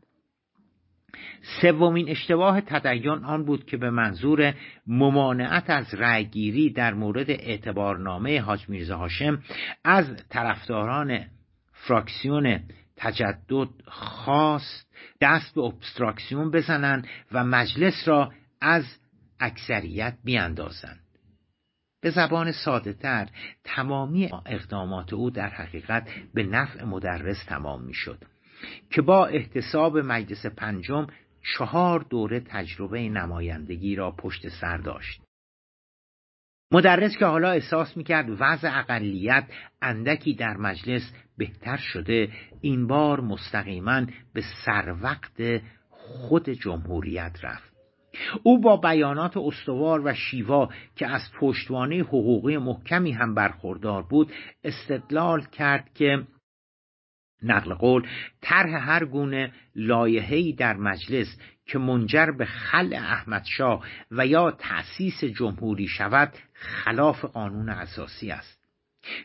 سومین 1.62 2.10
اشتباه 2.10 2.62
تدین 2.62 3.10
آن 3.10 3.46
بود 3.46 3.66
که 3.66 3.78
به 3.78 3.90
منظور 3.90 4.54
ممانعت 4.88 5.70
از 5.70 5.94
رأیگیری 5.94 6.70
در 6.70 6.94
مورد 6.94 7.30
اعتبارنامه 7.30 8.42
حاج 8.42 8.70
میرزا 8.70 8.98
هاشم 8.98 9.44
از 9.84 10.06
طرفداران 10.30 11.26
فراکسیون 11.74 12.60
تجدد 12.98 13.68
خواست 13.88 14.89
دست 15.22 15.56
به 15.56 15.62
ابستراکسیون 15.62 16.52
بزنند 16.52 17.08
و 17.32 17.44
مجلس 17.44 18.08
را 18.08 18.34
از 18.62 18.84
اکثریت 19.40 20.18
بیاندازند. 20.24 21.00
به 22.02 22.12
زبان 22.12 22.52
ساده 22.52 22.94
تر 22.94 23.30
تمامی 23.64 24.30
اقدامات 24.46 25.14
او 25.14 25.30
در 25.30 25.50
حقیقت 25.50 26.10
به 26.34 26.44
نفع 26.44 26.84
مدرس 26.84 27.44
تمام 27.46 27.84
می 27.84 27.94
شد 27.94 28.24
که 28.90 29.02
با 29.02 29.26
احتساب 29.26 29.98
مجلس 29.98 30.46
پنجم 30.46 31.08
چهار 31.58 32.06
دوره 32.10 32.40
تجربه 32.40 33.10
نمایندگی 33.10 33.96
را 33.96 34.12
پشت 34.12 34.50
سر 34.50 34.78
داشت. 34.78 35.22
مدرس 36.72 37.18
که 37.18 37.26
حالا 37.26 37.52
احساس 37.52 37.98
می‌کرد 37.98 38.30
وضع 38.40 38.80
اقلیت 38.80 39.44
اندکی 39.82 40.34
در 40.34 40.58
مجلس 40.58 41.14
بهتر 41.38 41.78
شده 41.78 42.30
این 42.62 42.88
بار 42.88 43.22
مستقیما 43.22 44.06
به 44.34 44.44
سر 44.66 44.96
وقت 45.02 45.62
خود 45.90 46.50
جمهوریت 46.50 47.38
رفت. 47.44 47.70
او 48.44 48.62
با 48.62 48.78
بیانات 48.78 49.38
استوار 49.38 50.02
و 50.06 50.14
شیوا 50.14 50.70
که 50.96 51.08
از 51.08 51.22
پشتوانه 51.40 52.00
حقوقی 52.00 52.58
محکمی 52.58 53.12
هم 53.12 53.36
برخوردار 53.36 54.04
بود 54.04 54.32
استدلال 54.64 55.42
کرد 55.42 55.94
که 55.94 56.24
نقل 57.44 57.74
قول 57.74 58.08
طرح 58.42 58.90
هر 58.90 59.06
گونه 59.06 59.54
لایحه‌ای 59.76 60.54
در 60.54 60.78
مجلس 60.78 61.38
که 61.70 61.80
منجر 61.80 62.32
به 62.32 62.46
خل 62.46 62.94
احمدشاه 62.94 63.86
و 64.12 64.28
یا 64.28 64.52
تأسیس 64.52 65.24
جمهوری 65.24 65.88
شود 65.88 66.34
خلاف 66.54 67.26
قانون 67.26 67.70
اساسی 67.70 68.32
است. 68.32 68.60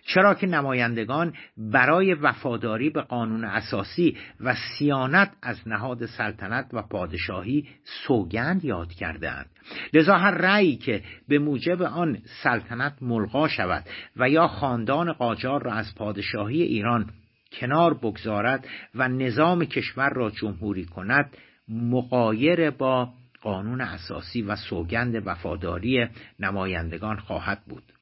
چرا 0.07 0.35
که 0.35 0.47
نمایندگان 0.47 1.35
برای 1.57 2.15
وفاداری 2.15 2.91
به 2.91 3.01
قانون 3.01 3.45
اساسی 3.45 4.17
و 4.41 4.55
سیانت 4.55 5.33
از 5.43 5.69
نهاد 5.69 6.07
سلطنت 6.07 6.71
و 6.73 6.83
پادشاهی 6.83 7.69
سوگند 8.07 8.65
یاد 8.65 8.93
کردهاند. 8.93 9.51
لذا 9.93 10.17
هر 10.17 10.31
رأیی 10.31 10.77
که 10.77 11.03
به 11.29 11.39
موجب 11.39 11.83
آن 11.83 12.19
سلطنت 12.43 12.93
ملغا 13.01 13.49
شود 13.49 13.85
و 14.17 14.29
یا 14.29 14.49
خاندان 14.49 15.13
قاجار 15.13 15.63
را 15.63 15.73
از 15.73 15.95
پادشاهی 15.95 16.63
ایران 16.63 17.11
کنار 17.53 17.95
بگذارد 17.95 18.67
و 18.95 19.09
نظام 19.09 19.65
کشور 19.65 20.11
را 20.11 20.31
جمهوری 20.31 20.85
کند 20.85 21.37
مقایر 21.69 22.71
با 22.71 23.13
قانون 23.43 23.81
اساسی 23.81 24.43
و 24.43 24.57
سوگند 24.57 25.27
وفاداری 25.27 26.09
نمایندگان 26.39 27.17
خواهد 27.17 27.65
بود. 27.65 27.93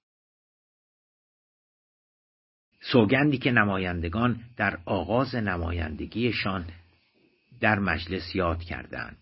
سوگندی 2.80 3.38
که 3.38 3.50
نمایندگان 3.50 4.40
در 4.56 4.78
آغاز 4.84 5.34
نمایندگیشان 5.34 6.64
در 7.60 7.78
مجلس 7.78 8.34
یاد 8.34 8.62
کردند. 8.62 9.16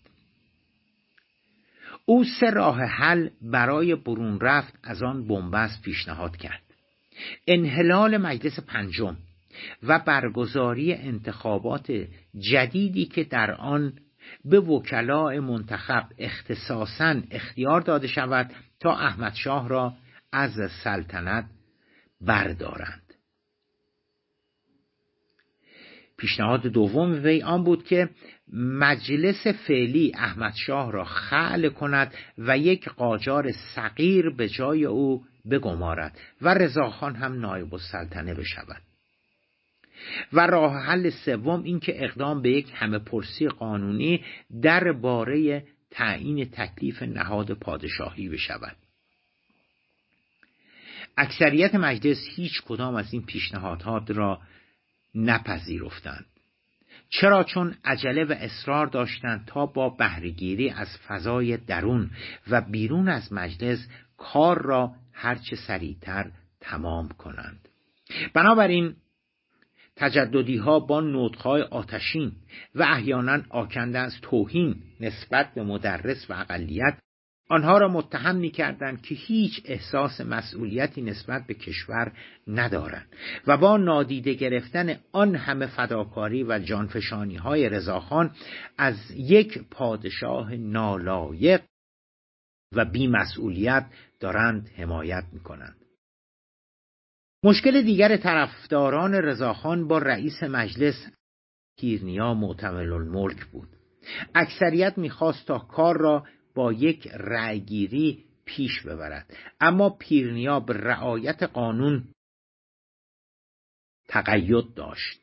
او 2.05 2.23
سه 2.23 2.49
راه 2.49 2.79
حل 2.81 3.29
برای 3.41 3.95
برون 3.95 4.39
رفت 4.39 4.79
از 4.83 5.03
آن 5.03 5.27
بنبست 5.27 5.81
پیشنهاد 5.81 6.37
کرد. 6.37 6.61
انحلال 7.47 8.17
مجلس 8.17 8.59
پنجم 8.59 9.17
و 9.83 9.99
برگزاری 9.99 10.93
انتخابات 10.93 12.07
جدیدی 12.39 13.05
که 13.05 13.23
در 13.23 13.51
آن 13.51 13.93
به 14.45 14.59
وکلاء 14.59 15.39
منتخب 15.39 16.03
اختصاصا 16.17 17.21
اختیار 17.31 17.81
داده 17.81 18.07
شود 18.07 18.51
تا 18.79 18.95
احمد 18.95 19.33
شاه 19.33 19.69
را 19.69 19.93
از 20.31 20.51
سلطنت 20.83 21.45
بردارند. 22.21 23.01
پیشنهاد 26.17 26.67
دوم 26.67 27.23
وی 27.23 27.41
آن 27.41 27.63
بود 27.63 27.85
که 27.85 28.09
مجلس 28.53 29.47
فعلی 29.47 30.11
احمد 30.15 30.53
شاه 30.53 30.91
را 30.91 31.03
خعل 31.03 31.69
کند 31.69 32.13
و 32.37 32.57
یک 32.57 32.89
قاجار 32.89 33.51
صغیر 33.75 34.29
به 34.29 34.49
جای 34.49 34.85
او 34.85 35.23
بگمارد 35.51 36.19
و 36.41 36.53
رضاخان 36.53 37.15
هم 37.15 37.39
نایب 37.39 37.73
السلطنه 37.73 38.33
بشود. 38.33 38.90
و 40.33 40.47
راه 40.47 40.85
حل 40.85 41.09
سوم 41.09 41.63
اینکه 41.63 42.03
اقدام 42.05 42.41
به 42.41 42.51
یک 42.51 42.71
همه 42.73 42.99
پرسی 42.99 43.47
قانونی 43.47 44.23
در 44.61 44.91
باره 44.91 45.63
تعیین 45.91 46.45
تکلیف 46.45 47.03
نهاد 47.03 47.53
پادشاهی 47.53 48.29
بشود. 48.29 48.75
اکثریت 51.17 51.75
مجلس 51.75 52.17
هیچ 52.35 52.61
کدام 52.61 52.95
از 52.95 53.13
این 53.13 53.25
پیشنهادها 53.25 54.05
را 54.07 54.41
نپذیرفتند. 55.15 56.25
چرا؟ 57.09 57.43
چون 57.43 57.75
عجله 57.85 58.23
و 58.23 58.31
اصرار 58.31 58.87
داشتند 58.87 59.45
تا 59.45 59.65
با 59.65 59.89
بهرهگیری 59.89 60.69
از 60.69 60.97
فضای 61.07 61.57
درون 61.57 62.09
و 62.47 62.61
بیرون 62.61 63.09
از 63.09 63.33
مجلس 63.33 63.87
کار 64.17 64.61
را 64.61 64.95
هرچه 65.13 65.55
سریعتر 65.55 66.31
تمام 66.61 67.09
کنند. 67.09 67.67
بنابراین 68.33 68.95
تجددی 70.01 70.57
ها 70.57 70.79
با 70.79 71.01
نوتهای 71.01 71.61
آتشین 71.61 72.31
و 72.75 72.83
احیانا 72.83 73.41
آکنده 73.49 73.99
از 73.99 74.21
توهین 74.21 74.75
نسبت 74.99 75.53
به 75.53 75.63
مدرس 75.63 76.25
و 76.29 76.33
اقلیت 76.33 76.97
آنها 77.49 77.77
را 77.77 77.87
متهم 77.87 78.35
می 78.35 78.49
که 78.49 79.15
هیچ 79.15 79.61
احساس 79.65 80.21
مسئولیتی 80.21 81.01
نسبت 81.01 81.47
به 81.47 81.53
کشور 81.53 82.11
ندارند 82.47 83.07
و 83.47 83.57
با 83.57 83.77
نادیده 83.77 84.33
گرفتن 84.33 84.95
آن 85.11 85.35
همه 85.35 85.65
فداکاری 85.67 86.43
و 86.43 86.59
جانفشانی 86.59 87.35
های 87.35 87.69
رضاخان 87.69 88.31
از 88.77 88.95
یک 89.15 89.59
پادشاه 89.71 90.55
نالایق 90.55 91.61
و 92.75 92.85
بیمسئولیت 92.85 93.85
دارند 94.19 94.69
حمایت 94.77 95.23
می 95.33 95.39
کنند. 95.39 95.80
مشکل 97.43 97.81
دیگر 97.81 98.17
طرفداران 98.17 99.13
رضاخان 99.13 99.87
با 99.87 99.97
رئیس 99.97 100.43
مجلس 100.43 101.07
پیرنیا 101.79 102.33
معتمل 102.33 102.93
الملک 102.93 103.45
بود. 103.45 103.67
اکثریت 104.35 104.97
می‌خواست 104.97 105.47
تا 105.47 105.59
کار 105.59 105.97
را 105.97 106.25
با 106.55 106.73
یک 106.73 107.07
رأیگیری 107.07 108.25
پیش 108.45 108.81
ببرد 108.81 109.37
اما 109.59 109.89
پیرنیا 109.89 110.59
به 110.59 110.73
رعایت 110.73 111.43
قانون 111.43 112.03
تقید 114.07 114.73
داشت. 114.75 115.21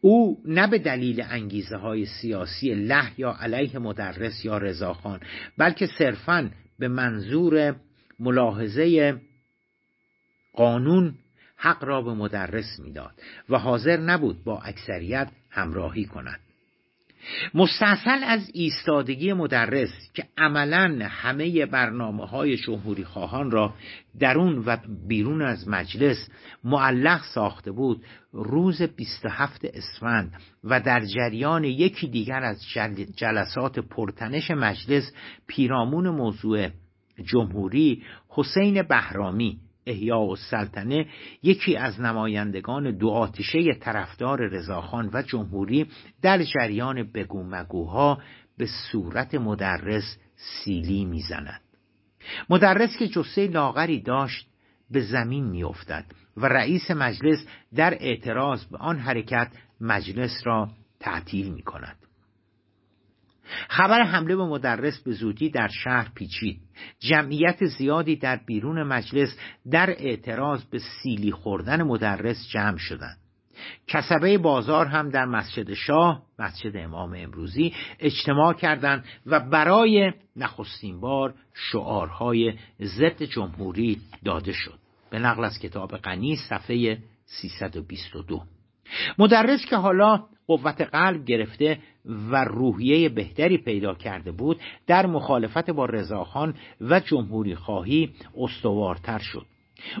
او 0.00 0.42
نه 0.44 0.66
به 0.66 0.78
دلیل 0.78 1.22
انگیزه 1.22 1.76
های 1.76 2.06
سیاسی 2.06 2.74
له 2.74 3.20
یا 3.20 3.36
علیه 3.40 3.78
مدرس 3.78 4.44
یا 4.44 4.58
رضاخان 4.58 5.20
بلکه 5.58 5.86
صرفا 5.86 6.50
به 6.78 6.88
منظور 6.88 7.76
ملاحظه 8.18 9.20
قانون 10.58 11.14
حق 11.56 11.84
را 11.84 12.02
به 12.02 12.14
مدرس 12.14 12.80
می‌داد 12.80 13.12
و 13.48 13.58
حاضر 13.58 13.96
نبود 13.96 14.44
با 14.44 14.60
اکثریت 14.60 15.28
همراهی 15.50 16.04
کند. 16.04 16.40
مستحصل 17.54 18.24
از 18.24 18.50
ایستادگی 18.54 19.32
مدرس 19.32 19.90
که 20.14 20.24
عملا 20.38 21.08
همه 21.10 21.66
برنامه 21.66 22.26
های 22.26 22.56
جمهوری 22.56 23.04
خواهان 23.04 23.50
را 23.50 23.74
درون 24.18 24.58
و 24.66 24.76
بیرون 25.08 25.42
از 25.42 25.68
مجلس 25.68 26.28
معلق 26.64 27.22
ساخته 27.34 27.72
بود 27.72 28.04
روز 28.32 28.82
27 28.82 29.64
اسفند 29.64 30.32
و 30.64 30.80
در 30.80 31.04
جریان 31.04 31.64
یکی 31.64 32.08
دیگر 32.08 32.42
از 32.42 32.62
جلسات 33.16 33.78
پرتنش 33.78 34.50
مجلس 34.50 35.12
پیرامون 35.46 36.08
موضوع 36.08 36.68
جمهوری 37.24 38.02
حسین 38.28 38.82
بهرامی 38.82 39.60
احیا 39.88 40.20
و 40.20 40.36
سلطنه 40.36 41.06
یکی 41.42 41.76
از 41.76 42.00
نمایندگان 42.00 42.96
دو 42.96 43.08
آتشه 43.08 43.74
طرفدار 43.74 44.46
رضاخان 44.46 45.10
و 45.12 45.22
جمهوری 45.22 45.86
در 46.22 46.42
جریان 46.42 47.02
بگو 47.02 47.42
مگوها 47.42 48.18
به 48.58 48.66
صورت 48.92 49.34
مدرس 49.34 50.18
سیلی 50.36 51.04
می‌زند 51.04 51.60
مدرس 52.50 52.96
که 52.96 53.08
جسه 53.08 53.46
لاغری 53.46 54.00
داشت 54.00 54.48
به 54.90 55.00
زمین 55.00 55.44
میافتد 55.44 56.04
و 56.36 56.46
رئیس 56.46 56.90
مجلس 56.90 57.46
در 57.74 57.94
اعتراض 57.94 58.64
به 58.64 58.78
آن 58.78 58.98
حرکت 58.98 59.48
مجلس 59.80 60.40
را 60.44 60.68
تعطیل 61.00 61.52
می 61.52 61.62
کند. 61.62 61.97
خبر 63.68 64.02
حمله 64.02 64.36
به 64.36 64.44
مدرس 64.44 65.02
به 65.02 65.12
زودی 65.12 65.50
در 65.50 65.68
شهر 65.68 66.08
پیچید. 66.14 66.60
جمعیت 66.98 67.64
زیادی 67.64 68.16
در 68.16 68.40
بیرون 68.46 68.82
مجلس 68.82 69.38
در 69.70 69.90
اعتراض 69.90 70.64
به 70.64 70.78
سیلی 70.78 71.32
خوردن 71.32 71.82
مدرس 71.82 72.48
جمع 72.48 72.76
شدند. 72.76 73.18
کسبه 73.86 74.38
بازار 74.38 74.86
هم 74.86 75.10
در 75.10 75.24
مسجد 75.24 75.74
شاه 75.74 76.22
مسجد 76.38 76.76
امام 76.76 77.14
امروزی 77.18 77.74
اجتماع 77.98 78.52
کردند 78.52 79.04
و 79.26 79.40
برای 79.40 80.12
نخستین 80.36 81.00
بار 81.00 81.34
شعارهای 81.54 82.54
ضد 82.82 83.22
جمهوری 83.22 84.00
داده 84.24 84.52
شد. 84.52 84.78
به 85.10 85.18
نقل 85.18 85.44
از 85.44 85.58
کتاب 85.58 85.96
غنی 85.96 86.36
صفحه 86.36 86.98
322 87.24 88.42
مدرس 89.18 89.66
که 89.66 89.76
حالا 89.76 90.24
قوت 90.48 90.80
قلب 90.80 91.24
گرفته 91.24 91.78
و 92.04 92.44
روحیه 92.44 93.08
بهتری 93.08 93.58
پیدا 93.58 93.94
کرده 93.94 94.32
بود 94.32 94.60
در 94.86 95.06
مخالفت 95.06 95.70
با 95.70 95.84
رضاخان 95.84 96.54
و 96.80 97.00
جمهوری 97.00 97.54
خواهی 97.54 98.10
استوارتر 98.36 99.18
شد. 99.18 99.46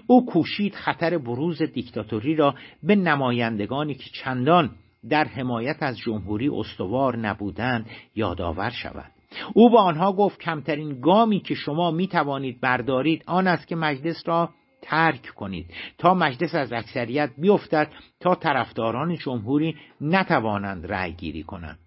او 0.06 0.26
کوشید 0.26 0.74
خطر 0.74 1.18
بروز 1.18 1.62
دیکتاتوری 1.62 2.34
را 2.34 2.54
به 2.82 2.96
نمایندگانی 2.96 3.94
که 3.94 4.10
چندان 4.24 4.70
در 5.08 5.24
حمایت 5.24 5.76
از 5.80 5.98
جمهوری 5.98 6.48
استوار 6.48 7.16
نبودند 7.16 7.86
یادآور 8.14 8.70
شود. 8.70 9.12
او 9.54 9.70
با 9.70 9.82
آنها 9.82 10.12
گفت 10.12 10.40
کمترین 10.40 11.00
گامی 11.00 11.40
که 11.40 11.54
شما 11.54 11.90
می 11.90 12.08
توانید 12.08 12.60
بردارید 12.60 13.24
آن 13.26 13.46
است 13.46 13.68
که 13.68 13.76
مجلس 13.76 14.22
را 14.26 14.50
ترک 14.82 15.26
کنید. 15.26 15.74
تا 15.98 16.14
مجلس 16.14 16.54
از 16.54 16.72
اکثریت 16.72 17.30
بیفتد 17.38 17.92
تا 18.20 18.34
طرفداران 18.34 19.16
جمهوری 19.16 19.76
نتوانند 20.00 20.86
رأی 20.86 21.12
گیری 21.12 21.42
کنند. 21.42 21.78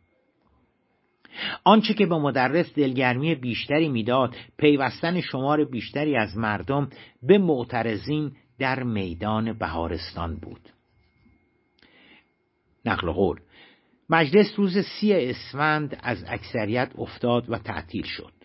آنچه 1.63 1.93
که 1.93 2.05
به 2.05 2.17
مدرس 2.17 2.73
دلگرمی 2.73 3.35
بیشتری 3.35 3.89
می‌داد 3.89 4.35
پیوستن 4.57 5.21
شمار 5.21 5.65
بیشتری 5.65 6.15
از 6.15 6.37
مردم 6.37 6.89
به 7.23 7.37
معترضین 7.37 8.31
در 8.59 8.83
میدان 8.83 9.53
بهارستان 9.53 10.35
بود. 10.35 10.69
نقل 12.85 13.11
قول 13.11 13.39
مجلس 14.09 14.53
روز 14.55 14.77
سی 14.77 15.13
اسفند 15.13 15.99
از 16.03 16.23
اکثریت 16.27 16.91
افتاد 16.97 17.49
و 17.49 17.57
تعطیل 17.57 18.03
شد. 18.05 18.40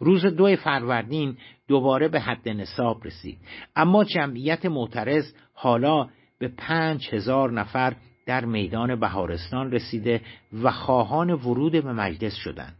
روز 0.00 0.26
دو 0.26 0.56
فروردین 0.56 1.36
دوباره 1.68 2.08
به 2.08 2.20
حد 2.20 2.48
نصاب 2.48 3.06
رسید. 3.06 3.38
اما 3.76 4.04
جمعیت 4.04 4.66
معترض 4.66 5.32
حالا 5.54 6.08
به 6.38 6.48
پنج 6.48 7.08
هزار 7.12 7.52
نفر 7.52 7.96
در 8.26 8.44
میدان 8.44 9.00
بهارستان 9.00 9.72
رسیده 9.72 10.20
و 10.62 10.70
خواهان 10.70 11.30
ورود 11.30 11.72
به 11.72 11.92
مجلس 11.92 12.34
شدند. 12.34 12.76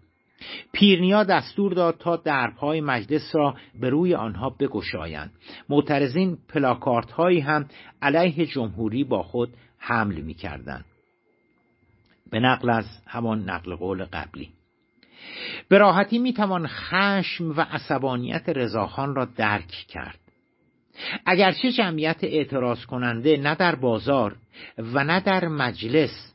پیرنیا 0.73 1.25
دستور 1.25 1.73
داد 1.73 1.99
تا 1.99 2.16
درپای 2.16 2.81
مجلس 2.81 3.35
را 3.35 3.55
به 3.81 3.91
روی 3.91 4.14
آنها 4.14 4.51
بگشایند. 4.51 5.33
معترضین 5.68 6.39
پلاکارت 6.49 7.11
هایی 7.11 7.41
هم 7.41 7.68
علیه 8.03 8.47
جمهوری 8.47 9.05
با 9.05 9.23
خود 9.23 9.55
حمل 9.79 10.21
می 10.21 10.35
کردن. 10.35 10.85
به 12.31 12.41
نقل 12.41 12.71
از 12.71 12.87
همان 13.07 13.51
نقل 13.51 13.75
قول 13.75 14.05
قبلی. 14.05 14.49
به 15.68 15.79
راحتی 15.79 16.18
می 16.18 16.33
توان 16.33 16.66
خشم 16.66 17.51
و 17.51 17.61
عصبانیت 17.61 18.49
رضاخان 18.49 19.14
را 19.14 19.25
درک 19.25 19.68
کرد. 19.89 20.18
اگرچه 21.27 21.73
جمعیت 21.73 22.18
اعتراض 22.23 22.85
کننده 22.85 23.37
نه 23.37 23.55
در 23.55 23.75
بازار 23.75 24.37
و 24.79 25.05
نه 25.05 25.21
در 25.21 25.49
مجلس 25.49 26.31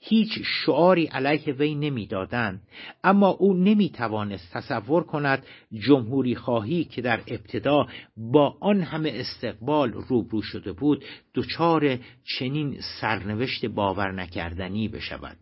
هیچ 0.00 0.38
شعاری 0.42 1.06
علیه 1.06 1.54
وی 1.54 1.74
نمی‌دادند 1.74 2.62
اما 3.04 3.28
او 3.28 3.54
نمی‌توانست 3.54 4.52
تصور 4.52 5.02
کند 5.02 5.46
جمهوری 5.72 6.34
خواهی 6.34 6.84
که 6.84 7.02
در 7.02 7.20
ابتدا 7.26 7.86
با 8.16 8.56
آن 8.60 8.80
همه 8.80 9.12
استقبال 9.14 9.92
روبرو 9.92 10.42
شده 10.42 10.72
بود 10.72 11.04
دچار 11.34 11.98
چنین 12.38 12.76
سرنوشت 13.00 13.66
باور 13.66 14.12
نکردنی 14.12 14.88
بشود. 14.88 15.36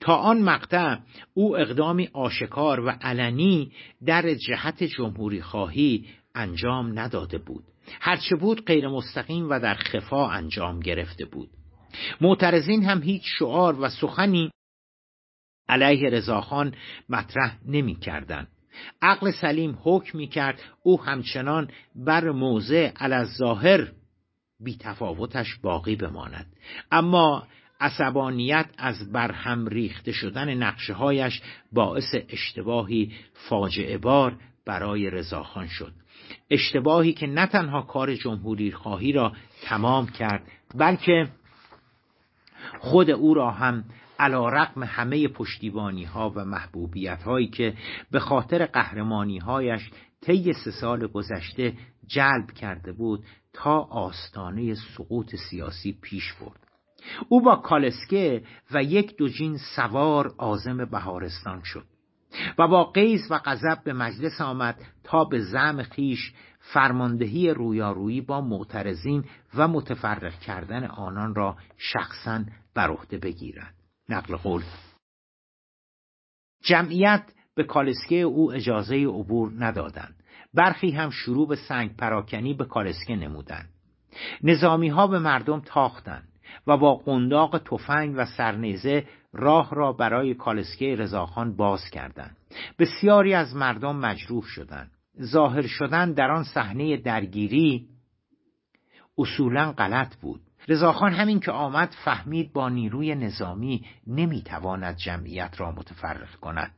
تا 0.00 0.16
آن 0.16 0.42
مقطع 0.42 0.96
او 1.34 1.58
اقدامی 1.58 2.08
آشکار 2.12 2.80
و 2.80 2.90
علنی 2.90 3.72
در 4.06 4.34
جهت 4.34 4.84
جمهوری 4.84 5.42
خواهی 5.42 6.06
انجام 6.34 6.98
نداده 6.98 7.38
بود. 7.38 7.64
هرچه 8.00 8.36
بود 8.36 8.64
غیر 8.64 8.88
مستقیم 8.88 9.50
و 9.50 9.60
در 9.60 9.74
خفا 9.74 10.28
انجام 10.30 10.80
گرفته 10.80 11.24
بود. 11.24 11.50
معترضین 12.20 12.84
هم 12.84 13.02
هیچ 13.02 13.22
شعار 13.38 13.80
و 13.80 13.88
سخنی 13.88 14.50
علیه 15.68 16.10
رضاخان 16.10 16.74
مطرح 17.08 17.58
نمی 17.66 17.94
کردن. 17.94 18.48
عقل 19.02 19.30
سلیم 19.30 19.78
حکم 19.82 20.18
می 20.18 20.26
کرد 20.26 20.62
او 20.82 21.02
همچنان 21.02 21.70
بر 21.94 22.30
موضع 22.30 22.90
ظاهر 23.24 23.92
بی 24.60 24.76
تفاوتش 24.80 25.56
باقی 25.62 25.96
بماند. 25.96 26.46
اما 26.90 27.46
عصبانیت 27.80 28.66
از 28.78 29.12
برهم 29.12 29.66
ریخته 29.66 30.12
شدن 30.12 30.54
نقشه 30.54 30.92
هایش 30.92 31.42
باعث 31.72 32.14
اشتباهی 32.28 33.12
فاجعه 33.34 33.98
بار 33.98 34.36
برای 34.66 35.10
رضاخان 35.10 35.66
شد. 35.66 35.92
اشتباهی 36.50 37.12
که 37.12 37.26
نه 37.26 37.46
تنها 37.46 37.82
کار 37.82 38.14
جمهوری 38.14 38.72
خواهی 38.72 39.12
را 39.12 39.32
تمام 39.62 40.06
کرد 40.06 40.42
بلکه 40.74 41.28
خود 42.80 43.10
او 43.10 43.34
را 43.34 43.50
هم 43.50 43.84
علا 44.18 44.48
رقم 44.48 44.82
همه 44.82 45.28
پشتیبانی 45.28 46.04
ها 46.04 46.32
و 46.36 46.44
محبوبیت 46.44 47.22
هایی 47.22 47.48
که 47.48 47.74
به 48.10 48.20
خاطر 48.20 48.66
قهرمانی 48.66 49.38
هایش 49.38 49.90
طی 50.22 50.52
سه 50.52 50.70
سال 50.70 51.06
گذشته 51.06 51.74
جلب 52.06 52.50
کرده 52.50 52.92
بود 52.92 53.24
تا 53.52 53.78
آستانه 53.80 54.74
سقوط 54.74 55.36
سیاسی 55.50 55.98
پیش 56.02 56.32
برد. 56.32 56.69
او 57.28 57.40
با 57.40 57.56
کالسکه 57.56 58.42
و 58.70 58.82
یک 58.82 59.16
دوجین 59.16 59.58
سوار 59.76 60.34
آزم 60.38 60.84
بهارستان 60.84 61.62
شد 61.62 61.84
و 62.58 62.68
با 62.68 62.84
قیز 62.84 63.30
و 63.30 63.38
غضب 63.38 63.84
به 63.84 63.92
مجلس 63.92 64.40
آمد 64.40 64.80
تا 65.04 65.24
به 65.24 65.40
زم 65.40 65.82
خیش 65.82 66.32
فرماندهی 66.58 67.50
رویارویی 67.50 68.20
با 68.20 68.40
معترضین 68.40 69.24
و 69.54 69.68
متفرق 69.68 70.38
کردن 70.38 70.84
آنان 70.84 71.34
را 71.34 71.56
شخصا 71.76 72.44
بر 72.74 72.90
عهده 72.90 73.18
بگیرد 73.18 73.74
نقل 74.08 74.36
قول 74.36 74.62
جمعیت 76.62 77.22
به 77.54 77.64
کالسکه 77.64 78.16
او 78.16 78.52
اجازه 78.52 78.96
عبور 78.96 79.52
ندادند. 79.58 80.14
برخی 80.54 80.90
هم 80.90 81.10
شروع 81.10 81.48
به 81.48 81.56
سنگ 81.56 81.96
پراکنی 81.96 82.54
به 82.54 82.64
کالسکه 82.64 83.16
نمودند. 83.16 83.68
نظامی 84.42 84.88
ها 84.88 85.06
به 85.06 85.18
مردم 85.18 85.60
تاختند. 85.60 86.28
و 86.66 86.76
با 86.76 86.94
قنداق 86.94 87.58
تفنگ 87.58 88.14
و 88.16 88.26
سرنیزه 88.26 89.06
راه 89.32 89.74
را 89.74 89.92
برای 89.92 90.34
کالسکه 90.34 90.96
رضاخان 90.98 91.56
باز 91.56 91.84
کردند. 91.90 92.36
بسیاری 92.78 93.34
از 93.34 93.56
مردم 93.56 93.96
مجروح 93.96 94.42
شدند. 94.42 94.90
ظاهر 95.22 95.66
شدن 95.66 96.12
در 96.12 96.30
آن 96.30 96.44
صحنه 96.44 96.96
درگیری 96.96 97.88
اصولا 99.18 99.72
غلط 99.72 100.16
بود. 100.16 100.40
رضاخان 100.68 101.12
همین 101.12 101.40
که 101.40 101.52
آمد 101.52 101.94
فهمید 102.04 102.52
با 102.52 102.68
نیروی 102.68 103.14
نظامی 103.14 103.86
نمی‌تواند 104.06 104.96
جمعیت 104.96 105.60
را 105.60 105.72
متفرق 105.72 106.34
کند. 106.34 106.74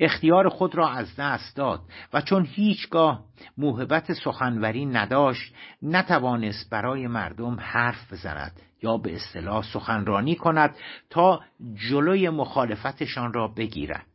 اختیار 0.00 0.48
خود 0.48 0.74
را 0.74 0.88
از 0.88 1.16
دست 1.16 1.56
داد 1.56 1.80
و 2.12 2.20
چون 2.20 2.44
هیچگاه 2.44 3.24
موهبت 3.58 4.12
سخنوری 4.12 4.86
نداشت 4.86 5.54
نتوانست 5.82 6.70
برای 6.70 7.06
مردم 7.06 7.60
حرف 7.60 8.12
بزند 8.12 8.60
یا 8.82 8.96
به 8.96 9.14
اصطلاح 9.14 9.62
سخنرانی 9.72 10.34
کند 10.34 10.76
تا 11.10 11.40
جلوی 11.74 12.28
مخالفتشان 12.28 13.32
را 13.32 13.48
بگیرد. 13.48 14.06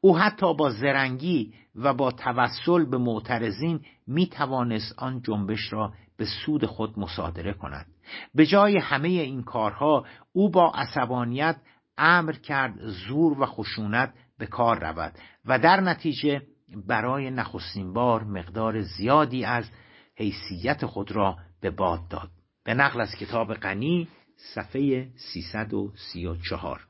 او 0.00 0.18
حتی 0.18 0.54
با 0.54 0.70
زرنگی 0.70 1.54
و 1.74 1.94
با 1.94 2.10
توسل 2.10 2.84
به 2.84 2.98
معترضین 2.98 3.80
می 4.06 4.26
توانست 4.26 4.98
آن 4.98 5.22
جنبش 5.22 5.72
را 5.72 5.92
به 6.16 6.24
سود 6.24 6.66
خود 6.66 6.98
مصادره 6.98 7.52
کند. 7.52 7.86
به 8.34 8.46
جای 8.46 8.78
همه 8.78 9.08
این 9.08 9.42
کارها 9.42 10.04
او 10.32 10.50
با 10.50 10.72
عصبانیت 10.74 11.56
امر 11.98 12.32
کرد 12.32 12.74
زور 12.78 13.40
و 13.40 13.46
خشونت 13.46 14.14
به 14.38 14.46
کار 14.46 14.78
رود 14.78 15.12
و 15.44 15.58
در 15.58 15.80
نتیجه 15.80 16.42
برای 16.86 17.30
نخستین 17.30 17.92
بار 17.92 18.24
مقدار 18.24 18.80
زیادی 18.80 19.44
از 19.44 19.70
حیثیت 20.16 20.86
خود 20.86 21.12
را 21.12 21.36
به 21.60 21.70
باد 21.70 22.08
داد. 22.08 22.30
به 22.64 22.74
نقل 22.74 23.00
از 23.00 23.14
کتاب 23.14 23.54
غنی 23.54 24.08
صفحه 24.54 25.10
334 25.16 26.86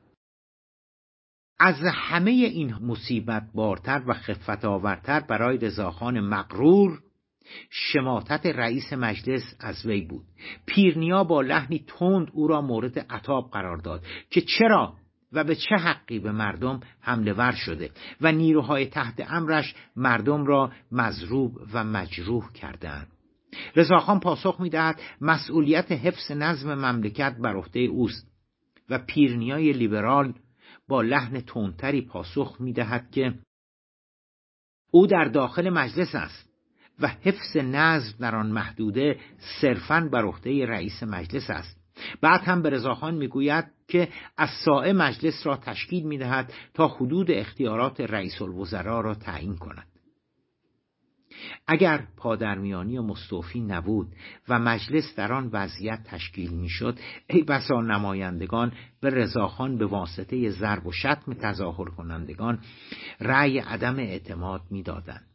از 1.59 1.75
همه 1.93 2.31
این 2.31 2.75
مصیبت 2.75 3.43
بارتر 3.53 4.03
و 4.07 4.13
خفت 4.13 4.65
آورتر 4.65 5.19
برای 5.19 5.57
رضاخان 5.57 6.19
مقرور 6.19 6.99
شماتت 7.69 8.45
رئیس 8.45 8.93
مجلس 8.93 9.55
از 9.59 9.85
وی 9.85 10.01
بود. 10.01 10.25
پیرنیا 10.65 11.23
با 11.23 11.41
لحنی 11.41 11.85
تند 11.87 12.27
او 12.33 12.47
را 12.47 12.61
مورد 12.61 12.99
عطاب 12.99 13.51
قرار 13.51 13.77
داد 13.77 14.05
که 14.29 14.41
چرا 14.41 14.93
و 15.31 15.43
به 15.43 15.55
چه 15.55 15.75
حقی 15.75 16.19
به 16.19 16.31
مردم 16.31 16.79
حمله 17.01 17.33
ور 17.33 17.51
شده 17.51 17.91
و 18.21 18.31
نیروهای 18.31 18.85
تحت 18.85 19.25
امرش 19.31 19.75
مردم 19.95 20.45
را 20.45 20.71
مضروب 20.91 21.59
و 21.73 21.83
مجروح 21.83 22.51
کردند. 22.51 23.07
رضاخان 23.75 24.19
پاسخ 24.19 24.61
می‌دهد 24.61 25.01
مسئولیت 25.21 25.91
حفظ 25.91 26.31
نظم 26.31 26.73
مملکت 26.73 27.35
بر 27.39 27.55
عهده 27.55 27.79
اوست 27.79 28.27
و 28.89 28.97
پیرنیای 28.97 29.73
لیبرال 29.73 30.33
با 30.87 31.01
لحن 31.01 31.41
تندتری 31.41 32.01
پاسخ 32.01 32.55
می‌دهد 32.59 33.11
که 33.11 33.33
او 34.91 35.07
در 35.07 35.25
داخل 35.25 35.69
مجلس 35.69 36.15
است 36.15 36.49
و 36.99 37.07
حفظ 37.07 37.57
نظم 37.57 38.17
در 38.19 38.35
آن 38.35 38.51
محدوده 38.51 39.19
صرفا 39.61 40.09
بر 40.11 40.25
عهده 40.25 40.65
رئیس 40.65 41.03
مجلس 41.03 41.49
است. 41.49 41.84
بعد 42.21 42.41
هم 42.41 42.61
به 42.61 42.69
رضاخان 42.69 43.15
می‌گوید 43.15 43.65
که 43.87 44.09
از 44.37 44.49
سائه 44.65 44.93
مجلس 44.93 45.47
را 45.47 45.57
تشکیل 45.57 46.03
می‌دهد 46.03 46.53
تا 46.73 46.87
حدود 46.87 47.31
اختیارات 47.31 48.01
رئیس 48.01 48.41
الوزراء 48.41 49.01
را 49.01 49.15
تعیین 49.15 49.55
کند. 49.55 49.87
اگر 51.67 52.07
پادرمیانی 52.17 52.97
و 52.97 53.01
مستوفی 53.01 53.61
نبود 53.61 54.07
و 54.49 54.59
مجلس 54.59 55.15
در 55.15 55.33
آن 55.33 55.49
وضعیت 55.53 56.03
تشکیل 56.03 56.53
می‌شد 56.53 56.99
ای 57.29 57.43
بسا 57.43 57.81
نمایندگان 57.81 58.73
به 59.01 59.09
رضاخان 59.09 59.77
به 59.77 59.85
واسطه 59.85 60.49
ضرب 60.49 60.87
و 60.87 60.91
شتم 60.91 61.33
تظاهر 61.33 61.89
کنندگان 61.89 62.59
رأی 63.19 63.59
عدم 63.59 63.99
اعتماد 63.99 64.61
می‌دادند. 64.71 65.27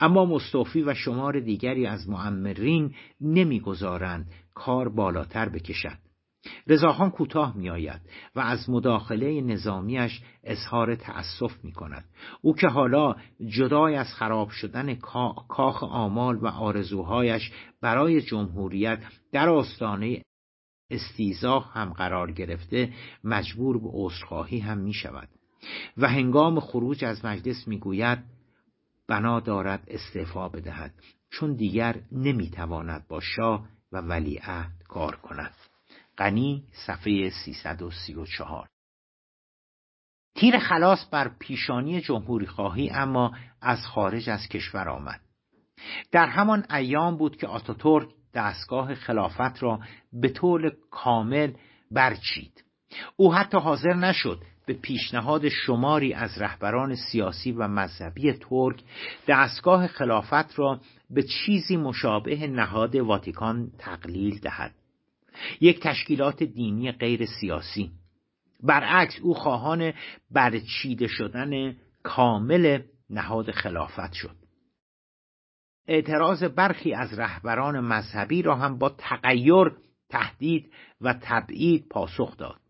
اما 0.00 0.24
مستوفی 0.24 0.82
و 0.82 0.94
شمار 0.94 1.40
دیگری 1.40 1.86
از 1.86 2.08
معمرین 2.08 2.94
نمی‌گذارند 3.20 4.30
کار 4.54 4.88
بالاتر 4.88 5.48
بکشد. 5.48 6.07
رضاخان 6.66 7.10
کوتاه 7.10 7.56
میآید 7.56 8.00
و 8.34 8.40
از 8.40 8.70
مداخله 8.70 9.40
نظامیش 9.40 10.22
اظهار 10.44 10.94
تأسف 10.94 11.64
می 11.64 11.72
کند 11.72 12.04
او 12.42 12.54
که 12.54 12.68
حالا 12.68 13.16
جدای 13.48 13.94
از 13.94 14.14
خراب 14.14 14.50
شدن 14.50 14.94
کاخ 15.48 15.84
آمال 15.84 16.36
و 16.36 16.46
آرزوهایش 16.46 17.52
برای 17.80 18.22
جمهوریت 18.22 18.98
در 19.32 19.48
آستانه 19.48 20.22
استیزاه 20.90 21.72
هم 21.72 21.92
قرار 21.92 22.32
گرفته 22.32 22.92
مجبور 23.24 23.78
به 23.78 23.88
عذرخواهی 23.92 24.58
هم 24.58 24.78
می 24.78 24.92
شود 24.92 25.28
و 25.96 26.08
هنگام 26.08 26.60
خروج 26.60 27.04
از 27.04 27.24
مجلس 27.24 27.68
می‌گوید 27.68 28.18
بنا 29.08 29.40
دارد 29.40 29.84
استعفا 29.88 30.48
بدهد 30.48 30.94
چون 31.30 31.54
دیگر 31.54 32.00
نمی‌تواند 32.12 33.08
با 33.08 33.20
شاه 33.20 33.68
و 33.92 34.00
ولیعهد 34.00 34.72
کار 34.88 35.16
کند. 35.16 35.54
غنی 36.18 36.64
صفحه 36.86 37.30
334 37.30 38.68
تیر 40.34 40.58
خلاص 40.58 41.08
بر 41.10 41.30
پیشانی 41.38 42.00
جمهوری 42.00 42.46
خواهی 42.46 42.90
اما 42.90 43.32
از 43.62 43.86
خارج 43.86 44.30
از 44.30 44.48
کشور 44.48 44.88
آمد. 44.88 45.20
در 46.12 46.26
همان 46.26 46.66
ایام 46.70 47.16
بود 47.16 47.36
که 47.36 47.46
آتاتورک 47.46 48.08
دستگاه 48.34 48.94
خلافت 48.94 49.62
را 49.62 49.80
به 50.12 50.28
طول 50.28 50.70
کامل 50.90 51.52
برچید. 51.90 52.64
او 53.16 53.34
حتی 53.34 53.58
حاضر 53.58 53.94
نشد 53.94 54.42
به 54.66 54.74
پیشنهاد 54.74 55.48
شماری 55.48 56.14
از 56.14 56.38
رهبران 56.38 56.94
سیاسی 56.94 57.52
و 57.52 57.68
مذهبی 57.68 58.32
ترک 58.32 58.82
دستگاه 59.28 59.86
خلافت 59.86 60.58
را 60.58 60.80
به 61.10 61.22
چیزی 61.22 61.76
مشابه 61.76 62.46
نهاد 62.46 62.96
واتیکان 62.96 63.72
تقلیل 63.78 64.38
دهد. 64.38 64.74
یک 65.60 65.80
تشکیلات 65.80 66.42
دینی 66.42 66.92
غیر 66.92 67.26
سیاسی. 67.26 67.90
برعکس 68.62 69.18
او 69.22 69.34
خواهان 69.34 69.92
برچیده 70.30 71.06
شدن 71.06 71.76
کامل 72.02 72.82
نهاد 73.10 73.50
خلافت 73.50 74.12
شد. 74.12 74.36
اعتراض 75.88 76.44
برخی 76.44 76.94
از 76.94 77.18
رهبران 77.18 77.80
مذهبی 77.80 78.42
را 78.42 78.54
هم 78.54 78.78
با 78.78 78.88
تغییر 78.88 79.72
تهدید 80.08 80.72
و 81.00 81.14
تبعید 81.22 81.88
پاسخ 81.88 82.36
داد. 82.36 82.60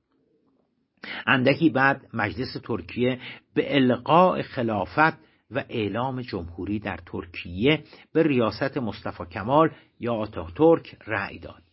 اندکی 1.26 1.70
بعد 1.70 2.06
مجلس 2.14 2.52
ترکیه 2.64 3.20
به 3.54 3.76
القاء 3.76 4.42
خلافت 4.42 5.18
و 5.50 5.64
اعلام 5.68 6.22
جمهوری 6.22 6.78
در 6.78 6.98
ترکیه 7.06 7.84
به 8.12 8.22
ریاست 8.22 8.76
مصطفی 8.76 9.24
کمال 9.24 9.70
یا 10.00 10.14
آتاتورک 10.14 10.96
رأی 11.06 11.38
داد. 11.38 11.67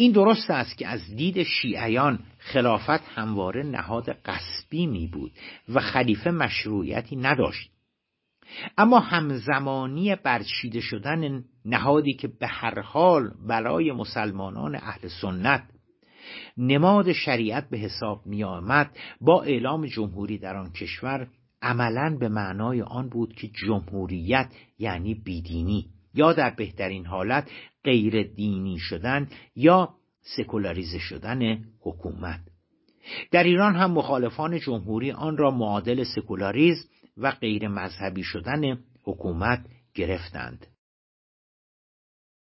این 0.00 0.12
درست 0.12 0.50
است 0.50 0.78
که 0.78 0.88
از 0.88 1.16
دید 1.16 1.42
شیعیان 1.42 2.18
خلافت 2.38 3.08
همواره 3.14 3.62
نهاد 3.62 4.10
قصبی 4.24 4.86
می 4.86 5.06
بود 5.06 5.32
و 5.68 5.80
خلیفه 5.80 6.30
مشروعیتی 6.30 7.16
نداشت. 7.16 7.70
اما 8.78 8.98
همزمانی 8.98 10.16
برچیده 10.16 10.80
شدن 10.80 11.44
نهادی 11.64 12.12
که 12.12 12.28
به 12.28 12.46
هر 12.46 12.80
حال 12.80 13.30
برای 13.48 13.92
مسلمانان 13.92 14.74
اهل 14.74 15.08
سنت 15.20 15.62
نماد 16.56 17.12
شریعت 17.12 17.70
به 17.70 17.78
حساب 17.78 18.26
می 18.26 18.44
آمد 18.44 18.96
با 19.20 19.42
اعلام 19.42 19.86
جمهوری 19.86 20.38
در 20.38 20.56
آن 20.56 20.72
کشور 20.72 21.28
عملا 21.62 22.16
به 22.20 22.28
معنای 22.28 22.82
آن 22.82 23.08
بود 23.08 23.34
که 23.34 23.48
جمهوریت 23.48 24.48
یعنی 24.78 25.14
بیدینی 25.14 25.86
یا 26.14 26.32
در 26.32 26.50
بهترین 26.50 27.06
حالت 27.06 27.50
غیر 27.84 28.22
دینی 28.22 28.78
شدن 28.78 29.28
یا 29.56 29.94
سکولاریزه 30.36 30.98
شدن 30.98 31.64
حکومت. 31.80 32.40
در 33.30 33.44
ایران 33.44 33.74
هم 33.74 33.90
مخالفان 33.90 34.58
جمهوری 34.58 35.12
آن 35.12 35.36
را 35.36 35.50
معادل 35.50 36.04
سکولاریزم 36.04 36.88
و 37.16 37.30
غیر 37.30 37.68
مذهبی 37.68 38.22
شدن 38.22 38.78
حکومت 39.04 39.66
گرفتند. 39.94 40.66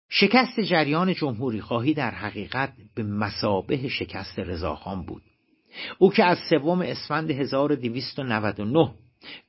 شکست 0.08 0.60
جریان 0.60 1.14
جمهوری 1.14 1.60
خواهی 1.60 1.94
در 1.94 2.10
حقیقت 2.10 2.72
به 2.94 3.02
مسابه 3.02 3.88
شکست 3.88 4.38
رضاخان 4.38 5.06
بود. 5.06 5.22
او 5.98 6.12
که 6.12 6.24
از 6.24 6.38
سوم 6.50 6.80
اسفند 6.82 7.30
1299 7.30 8.94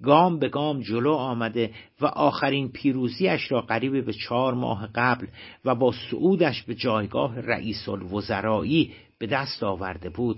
گام 0.04 0.40
به 0.40 0.50
گام 0.50 0.82
جلو 0.82 1.14
آمده 1.14 1.74
و 2.02 2.06
آخرین 2.06 2.72
پیروزیش 2.72 3.52
را 3.52 3.62
قریب 3.62 4.06
به 4.06 4.14
چهار 4.14 4.54
ماه 4.54 4.90
قبل 4.96 5.28
و 5.66 5.76
با 5.76 5.94
صعودش 6.12 6.64
به 6.64 6.76
جایگاه 6.76 7.40
رئیس 7.40 7.90
الوزرایی 7.90 8.94
به 9.20 9.28
دست 9.28 9.64
آورده 9.64 10.10
بود. 10.10 10.38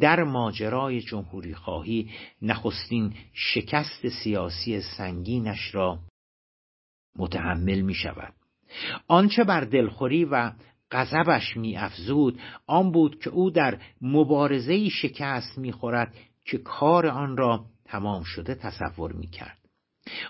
در 0.00 0.24
ماجرای 0.24 1.00
جمهوری 1.00 1.54
خواهی 1.54 2.10
نخستین 2.42 3.14
شکست 3.32 4.08
سیاسی 4.08 4.80
سنگینش 4.80 5.74
را 5.74 5.98
متحمل 7.16 7.80
می 7.80 7.94
شود. 7.94 8.34
آنچه 9.08 9.44
بر 9.44 9.60
دلخوری 9.60 10.24
و 10.24 10.52
غضبش 10.90 11.56
افزود 11.76 12.40
آن 12.66 12.92
بود 12.92 13.20
که 13.20 13.30
او 13.30 13.50
در 13.50 13.78
مبارزه 14.00 14.88
شکست 14.88 15.58
می‌خورد 15.58 16.14
که 16.44 16.58
کار 16.58 17.06
آن 17.06 17.36
را 17.36 17.64
تمام 17.88 18.22
شده 18.22 18.54
تصور 18.54 19.12
می‌کرد 19.12 19.58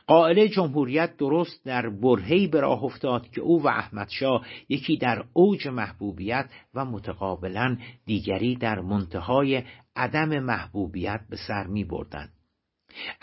قائل 0.06 0.46
جمهوریت 0.46 1.16
درست 1.16 1.64
در 1.64 1.88
برهی 1.88 2.46
به 2.46 2.60
راه 2.60 2.84
افتاد 2.84 3.30
که 3.30 3.40
او 3.40 3.62
و 3.62 3.66
احمدشاه 3.68 4.46
یکی 4.68 4.96
در 4.96 5.24
اوج 5.32 5.68
محبوبیت 5.68 6.50
و 6.74 6.84
متقابلا 6.84 7.76
دیگری 8.06 8.56
در 8.56 8.80
منتهای 8.80 9.62
عدم 9.96 10.38
محبوبیت 10.38 11.20
به 11.30 11.36
سر 11.36 11.66
می 11.66 11.84
بردن. 11.84 12.28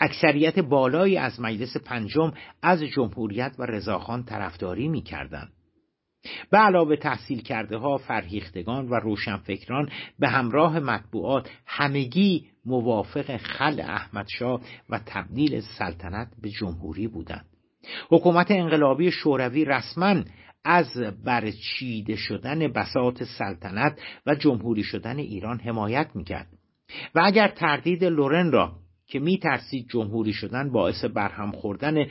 اکثریت 0.00 0.58
بالایی 0.58 1.16
از 1.16 1.40
مجلس 1.40 1.76
پنجم 1.76 2.32
از 2.62 2.82
جمهوریت 2.82 3.54
و 3.58 3.62
رضاخان 3.62 4.24
طرفداری 4.24 4.88
می 4.88 5.02
کردن. 5.02 5.48
به 6.50 6.58
علاوه 6.58 6.96
تحصیل 6.96 7.42
کرده 7.42 7.76
ها 7.76 7.96
فرهیختگان 7.96 8.88
و 8.88 8.94
روشنفکران 8.94 9.90
به 10.18 10.28
همراه 10.28 10.78
مطبوعات 10.78 11.50
همگی 11.66 12.46
موافق 12.66 13.36
خل 13.36 13.80
احمدشاه 13.80 14.60
و 14.90 15.00
تبدیل 15.06 15.60
سلطنت 15.60 16.28
به 16.42 16.50
جمهوری 16.50 17.08
بودند. 17.08 17.46
حکومت 18.10 18.50
انقلابی 18.50 19.10
شوروی 19.10 19.64
رسما 19.64 20.22
از 20.64 20.98
برچیده 21.24 22.16
شدن 22.16 22.72
بساط 22.72 23.22
سلطنت 23.22 23.98
و 24.26 24.34
جمهوری 24.34 24.82
شدن 24.82 25.18
ایران 25.18 25.58
حمایت 25.58 26.10
می‌کرد. 26.14 26.48
و 27.14 27.20
اگر 27.24 27.48
تردید 27.48 28.04
لورن 28.04 28.52
را 28.52 28.72
که 29.08 29.18
میترسید 29.18 29.88
جمهوری 29.88 30.32
شدن 30.32 30.72
باعث 30.72 31.04
برهم 31.04 31.52
خوردن 31.52 32.06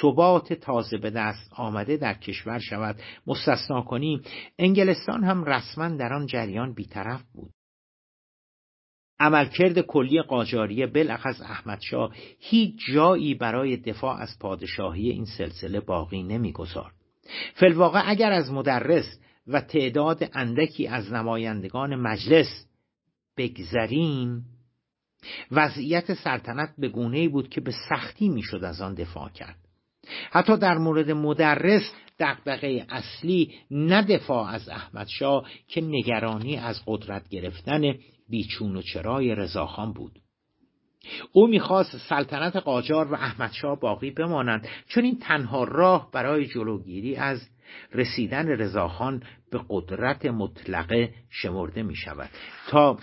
ثبات 0.00 0.52
تازه 0.52 0.98
به 0.98 1.10
دست 1.10 1.52
آمده 1.56 1.96
در 1.96 2.14
کشور 2.14 2.58
شود 2.58 2.96
مستثنا 3.26 3.82
کنیم 3.82 4.22
انگلستان 4.58 5.24
هم 5.24 5.44
رسما 5.44 5.88
در 5.88 6.12
آن 6.12 6.26
جریان 6.26 6.74
بیطرف 6.74 7.22
بود. 7.34 7.50
عملکرد 9.20 9.80
کلی 9.80 10.22
قاجاریه 10.22 10.86
بالاخص 10.86 11.40
احمدشاه 11.40 12.14
هیچ 12.40 12.74
جایی 12.94 13.34
برای 13.34 13.76
دفاع 13.76 14.16
از 14.16 14.38
پادشاهی 14.40 15.10
این 15.10 15.24
سلسله 15.24 15.80
باقی 15.80 16.22
نمی‌گذارد. 16.22 16.94
فلواقع 17.54 18.02
اگر 18.04 18.32
از 18.32 18.52
مدرس 18.52 19.18
و 19.46 19.60
تعداد 19.60 20.30
اندکی 20.34 20.86
از 20.86 21.12
نمایندگان 21.12 21.96
مجلس 21.96 22.66
بگذریم 23.36 24.44
وضعیت 25.50 26.14
سلطنت 26.14 26.74
به 26.78 26.88
گونه 26.88 27.28
بود 27.28 27.48
که 27.48 27.60
به 27.60 27.72
سختی 27.88 28.28
می‌شد 28.28 28.64
از 28.64 28.80
آن 28.80 28.94
دفاع 28.94 29.28
کرد. 29.28 29.56
حتی 30.30 30.56
در 30.56 30.78
مورد 30.78 31.10
مدرس 31.10 31.92
دغدغه 32.18 32.86
اصلی 32.88 33.54
نه 33.70 34.02
دفاع 34.02 34.48
از 34.48 34.68
احمدشاه 34.68 35.48
که 35.68 35.80
نگرانی 35.80 36.56
از 36.56 36.82
قدرت 36.86 37.28
گرفتن 37.28 37.94
بیچون 38.32 38.76
و 38.76 38.82
چرای 38.82 39.34
رضاخان 39.34 39.92
بود. 39.92 40.18
او 41.32 41.46
می‌خواست 41.46 41.96
سلطنت 41.96 42.56
قاجار 42.56 43.12
و 43.12 43.14
احمدشاه 43.14 43.80
باقی 43.80 44.10
بمانند 44.10 44.68
چون 44.88 45.04
این 45.04 45.18
تنها 45.18 45.64
راه 45.64 46.10
برای 46.12 46.46
جلوگیری 46.46 47.16
از 47.16 47.48
رسیدن 47.94 48.48
رضاخان 48.48 49.22
به 49.50 49.60
قدرت 49.68 50.26
مطلقه 50.26 51.14
شمرده 51.30 51.82
می 51.82 51.96
شود 51.96 52.30
تا 52.68 52.98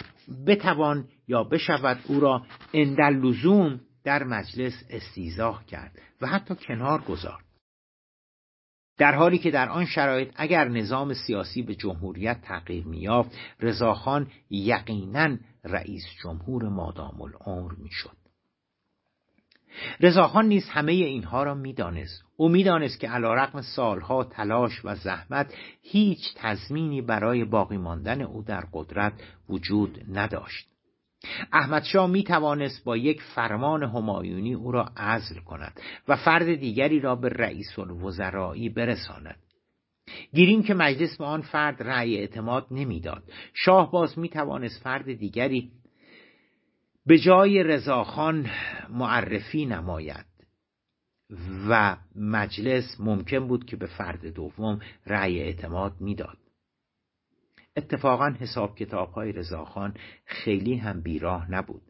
بتوان 0.48 1.08
یا 1.28 1.44
بشود 1.44 2.00
او 2.08 2.20
را 2.20 2.46
اندل 2.74 3.14
لزوم 3.14 3.82
در 4.04 4.24
مجلس 4.24 4.84
استیزاه 4.90 5.66
کرد 5.66 6.00
و 6.22 6.28
حتی 6.28 6.56
کنار 6.56 7.02
گذارد 7.02 7.49
در 9.00 9.16
حالی 9.16 9.38
که 9.38 9.52
در 9.52 9.70
آن 9.70 9.86
شرایط 9.86 10.32
اگر 10.36 10.68
نظام 10.68 11.14
سیاسی 11.14 11.62
به 11.62 11.76
جمهوریت 11.76 12.42
تغییر 12.42 12.86
میافت 12.86 13.38
رضاخان 13.60 14.28
یقینا 14.50 15.38
رئیس 15.64 16.04
جمهور 16.24 16.70
مادام 16.70 17.22
العمر 17.22 17.72
می‌شد. 17.78 18.18
رضاخان 20.00 20.46
نیز 20.46 20.70
همه 20.70 20.92
اینها 20.92 21.44
را 21.44 21.54
می‌دانست. 21.54 22.24
او 22.38 22.50
می‌دانست 22.50 23.00
که 23.00 23.10
علیرغم 23.10 23.62
سالها 23.62 24.24
تلاش 24.24 24.86
و 24.86 24.96
زحمت 24.96 25.54
هیچ 25.82 26.34
تضمینی 26.36 27.02
برای 27.02 27.46
باقی 27.46 27.78
ماندن 27.78 28.22
او 28.22 28.44
در 28.44 28.64
قدرت 28.74 29.14
وجود 29.50 30.06
نداشت. 30.12 30.70
احمدشاه 31.54 32.10
می 32.10 32.24
توانست 32.24 32.84
با 32.84 32.98
یک 32.98 33.22
فرمان 33.22 33.84
همایونی 33.84 34.54
او 34.54 34.72
را 34.72 34.86
عزل 34.98 35.40
کند 35.40 35.82
و 36.08 36.16
فرد 36.16 36.56
دیگری 36.56 37.00
را 37.00 37.16
به 37.16 37.30
رئیس 37.30 37.80
الوزرایی 37.80 38.70
برساند. 38.70 39.40
گیریم 40.34 40.64
که 40.64 40.74
مجلس 40.74 41.18
به 41.18 41.26
آن 41.26 41.42
فرد 41.42 41.84
رأی 41.84 42.18
اعتماد 42.18 42.68
نمی‌داد. 42.72 43.24
شاه 43.54 43.92
باز 43.92 44.20
می 44.20 44.30
توانست 44.30 44.84
فرد 44.84 45.14
دیگری 45.14 45.72
به 47.06 47.20
جای 47.20 47.64
رضاخان 47.64 48.50
معرفی 48.90 49.66
نماید 49.66 50.26
و 51.70 51.98
مجلس 52.16 53.00
ممکن 53.00 53.48
بود 53.48 53.66
که 53.66 53.76
به 53.76 53.86
فرد 53.86 54.26
دوم 54.26 54.80
رأی 55.06 55.40
اعتماد 55.40 55.94
می‌داد. 56.00 56.38
اتفاقا 57.78 58.34
حساب 58.40 58.76
کتاب 58.76 59.12
های 59.12 59.32
رضاخان 59.32 59.94
خیلی 60.26 60.76
هم 60.76 61.02
بیراه 61.02 61.52
نبود. 61.52 61.82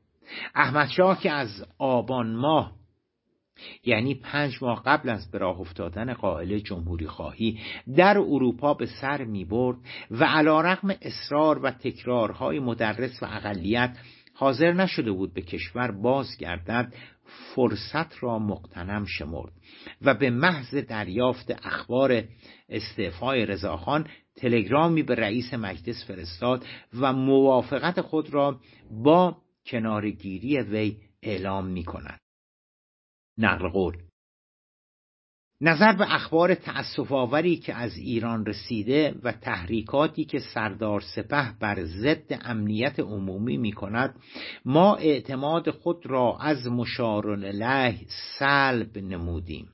احمد 0.56 0.88
شاه 0.88 1.22
که 1.22 1.32
از 1.32 1.66
آبان 1.78 2.36
ماه 2.36 2.80
یعنی 3.86 4.16
پنج 4.16 4.64
ماه 4.64 4.84
قبل 4.86 5.10
از 5.10 5.32
به 5.32 5.38
راه 5.38 5.60
افتادن 5.60 6.14
قائل 6.14 6.58
جمهوری 6.58 7.08
خواهی 7.08 7.60
در 7.96 8.18
اروپا 8.18 8.74
به 8.74 8.86
سر 8.86 9.24
می 9.24 9.46
برد 9.46 9.78
و 10.12 10.24
علا 10.26 10.62
رقم 10.62 10.96
اصرار 11.02 11.60
و 11.60 11.72
تکرارهای 11.72 12.60
مدرس 12.60 13.24
و 13.24 13.26
اقلیت 13.26 13.98
حاضر 14.34 14.74
نشده 14.74 15.12
بود 15.12 15.34
به 15.34 15.42
کشور 15.42 15.92
بازگردد 15.92 16.94
فرصت 17.56 18.24
را 18.24 18.40
مقتنم 18.40 19.06
شمرد 19.06 19.54
و 20.02 20.14
به 20.14 20.30
محض 20.30 20.76
دریافت 20.76 21.66
اخبار 21.66 22.24
استعفای 22.70 23.46
رضاخان 23.46 24.08
تلگرامی 24.40 25.04
به 25.04 25.16
رئیس 25.16 25.54
مجلس 25.54 26.06
فرستاد 26.08 26.66
و 27.00 27.14
موافقت 27.14 28.02
خود 28.02 28.34
را 28.34 28.60
با 28.92 29.38
کنارگیری 29.66 30.60
وی 30.60 30.98
اعلام 31.24 31.68
می 31.68 31.84
کند. 31.84 32.20
نقل 33.38 33.70
قول 33.70 33.98
نظر 35.62 35.94
به 35.94 36.14
اخبار 36.16 36.56
تأصف 36.56 37.12
آوری 37.12 37.58
که 37.58 37.74
از 37.74 37.98
ایران 37.98 38.46
رسیده 38.46 39.16
و 39.24 39.32
تحریکاتی 39.32 40.26
که 40.26 40.40
سردار 40.40 41.02
سپه 41.16 41.54
بر 41.60 41.84
ضد 41.86 42.40
امنیت 42.42 43.00
عمومی 43.00 43.58
می 43.58 43.72
کند 43.72 44.16
ما 44.66 44.96
اعتماد 44.96 45.70
خود 45.70 46.06
را 46.06 46.38
از 46.42 46.68
مشار 46.68 47.30
الیه 47.30 48.00
سلب 48.40 48.98
نمودیم 48.98 49.74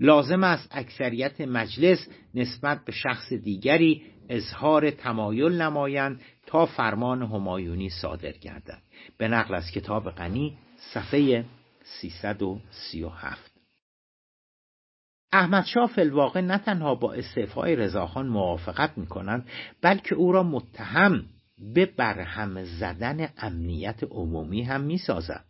لازم 0.00 0.44
است 0.44 0.68
اکثریت 0.70 1.40
مجلس 1.40 2.08
نسبت 2.34 2.84
به 2.84 2.92
شخص 2.92 3.32
دیگری 3.32 4.02
اظهار 4.28 4.90
تمایل 4.90 5.62
نمایند 5.62 6.20
تا 6.46 6.66
فرمان 6.66 7.22
همایونی 7.22 7.88
صادر 7.88 8.32
گردد 8.32 8.82
به 9.18 9.28
نقل 9.28 9.54
از 9.54 9.70
کتاب 9.70 10.10
غنی 10.10 10.58
صفحه 10.76 11.44
337 11.84 13.50
احمد 15.32 15.64
شاه 15.64 15.86
فلواقع 15.86 16.40
نه 16.40 16.58
تنها 16.58 16.94
با 16.94 17.12
استعفای 17.12 17.76
رضاخان 17.76 18.26
موافقت 18.26 18.98
می 18.98 19.06
کنند 19.06 19.48
بلکه 19.82 20.14
او 20.14 20.32
را 20.32 20.42
متهم 20.42 21.24
به 21.74 21.86
برهم 21.86 22.64
زدن 22.64 23.28
امنیت 23.38 24.04
عمومی 24.10 24.62
هم 24.62 24.80
می 24.80 24.98
سازد. 24.98 25.49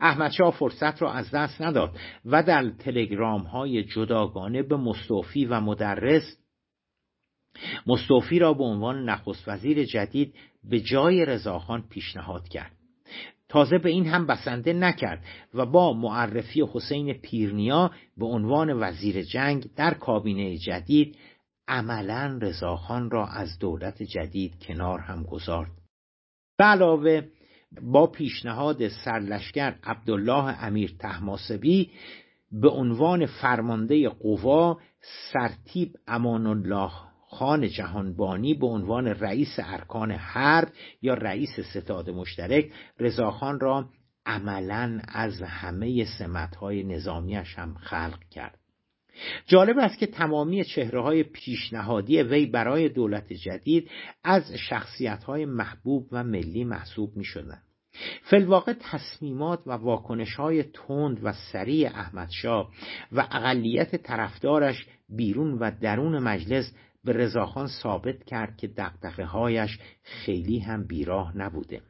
احمد 0.00 0.30
شاه 0.30 0.50
فرصت 0.50 1.02
را 1.02 1.12
از 1.12 1.30
دست 1.30 1.62
نداد 1.62 1.96
و 2.24 2.42
در 2.42 2.70
تلگرام 2.70 3.42
های 3.42 3.84
جداگانه 3.84 4.62
به 4.62 4.76
مستوفی 4.76 5.44
و 5.44 5.60
مدرس 5.60 6.36
مستوفی 7.86 8.38
را 8.38 8.54
به 8.54 8.64
عنوان 8.64 9.04
نخست 9.04 9.48
وزیر 9.48 9.84
جدید 9.84 10.34
به 10.64 10.80
جای 10.80 11.24
رضاخان 11.24 11.88
پیشنهاد 11.88 12.48
کرد. 12.48 12.72
تازه 13.48 13.78
به 13.78 13.90
این 13.90 14.06
هم 14.06 14.26
بسنده 14.26 14.72
نکرد 14.72 15.24
و 15.54 15.66
با 15.66 15.92
معرفی 15.92 16.64
حسین 16.72 17.12
پیرنیا 17.12 17.90
به 18.16 18.26
عنوان 18.26 18.82
وزیر 18.82 19.22
جنگ 19.22 19.66
در 19.76 19.94
کابینه 19.94 20.56
جدید 20.56 21.16
عملا 21.68 22.38
رضاخان 22.42 23.10
را 23.10 23.26
از 23.26 23.58
دولت 23.58 24.02
جدید 24.02 24.58
کنار 24.62 24.98
هم 24.98 25.22
گذارد. 25.22 25.70
به 26.58 26.64
علاوه 26.64 27.22
با 27.80 28.06
پیشنهاد 28.06 28.88
سرلشکر 28.88 29.74
عبدالله 29.84 30.64
امیر 30.64 30.94
تحماسبی 30.98 31.90
به 32.52 32.68
عنوان 32.68 33.26
فرمانده 33.26 34.08
قوا 34.08 34.78
سرتیب 35.32 35.96
امان 36.06 36.46
الله 36.46 36.90
خان 37.28 37.68
جهانبانی 37.68 38.54
به 38.54 38.66
عنوان 38.66 39.06
رئیس 39.06 39.56
ارکان 39.58 40.10
حرب 40.10 40.68
یا 41.02 41.14
رئیس 41.14 41.60
ستاد 41.60 42.10
مشترک 42.10 42.72
رضاخان 43.00 43.60
را 43.60 43.88
عملا 44.26 45.00
از 45.08 45.42
همه 45.42 46.04
سمتهای 46.18 46.82
نظامیش 46.82 47.58
هم 47.58 47.74
خلق 47.74 48.18
کرد. 48.30 48.61
جالب 49.46 49.78
است 49.78 49.98
که 49.98 50.06
تمامی 50.06 50.64
چهره 50.64 51.02
های 51.02 51.22
پیشنهادی 51.22 52.22
وی 52.22 52.46
برای 52.46 52.88
دولت 52.88 53.32
جدید 53.32 53.90
از 54.24 54.52
شخصیت 54.52 55.24
های 55.24 55.44
محبوب 55.44 56.08
و 56.12 56.24
ملی 56.24 56.64
محسوب 56.64 57.16
می 57.16 57.24
شدن. 57.24 57.62
فلواقع 58.22 58.72
تصمیمات 58.80 59.60
و 59.66 59.72
واکنش 59.72 60.34
های 60.34 60.62
تند 60.62 61.20
و 61.22 61.32
سریع 61.52 61.88
احمدشاه 61.88 62.70
و 63.12 63.20
اقلیت 63.30 63.96
طرفدارش 63.96 64.86
بیرون 65.08 65.58
و 65.58 65.70
درون 65.80 66.18
مجلس 66.18 66.72
به 67.04 67.12
رضاخان 67.12 67.66
ثابت 67.66 68.24
کرد 68.24 68.56
که 68.56 68.68
دقدقه 68.68 69.24
هایش 69.24 69.78
خیلی 70.02 70.58
هم 70.58 70.86
بیراه 70.86 71.36
نبوده 71.36 71.80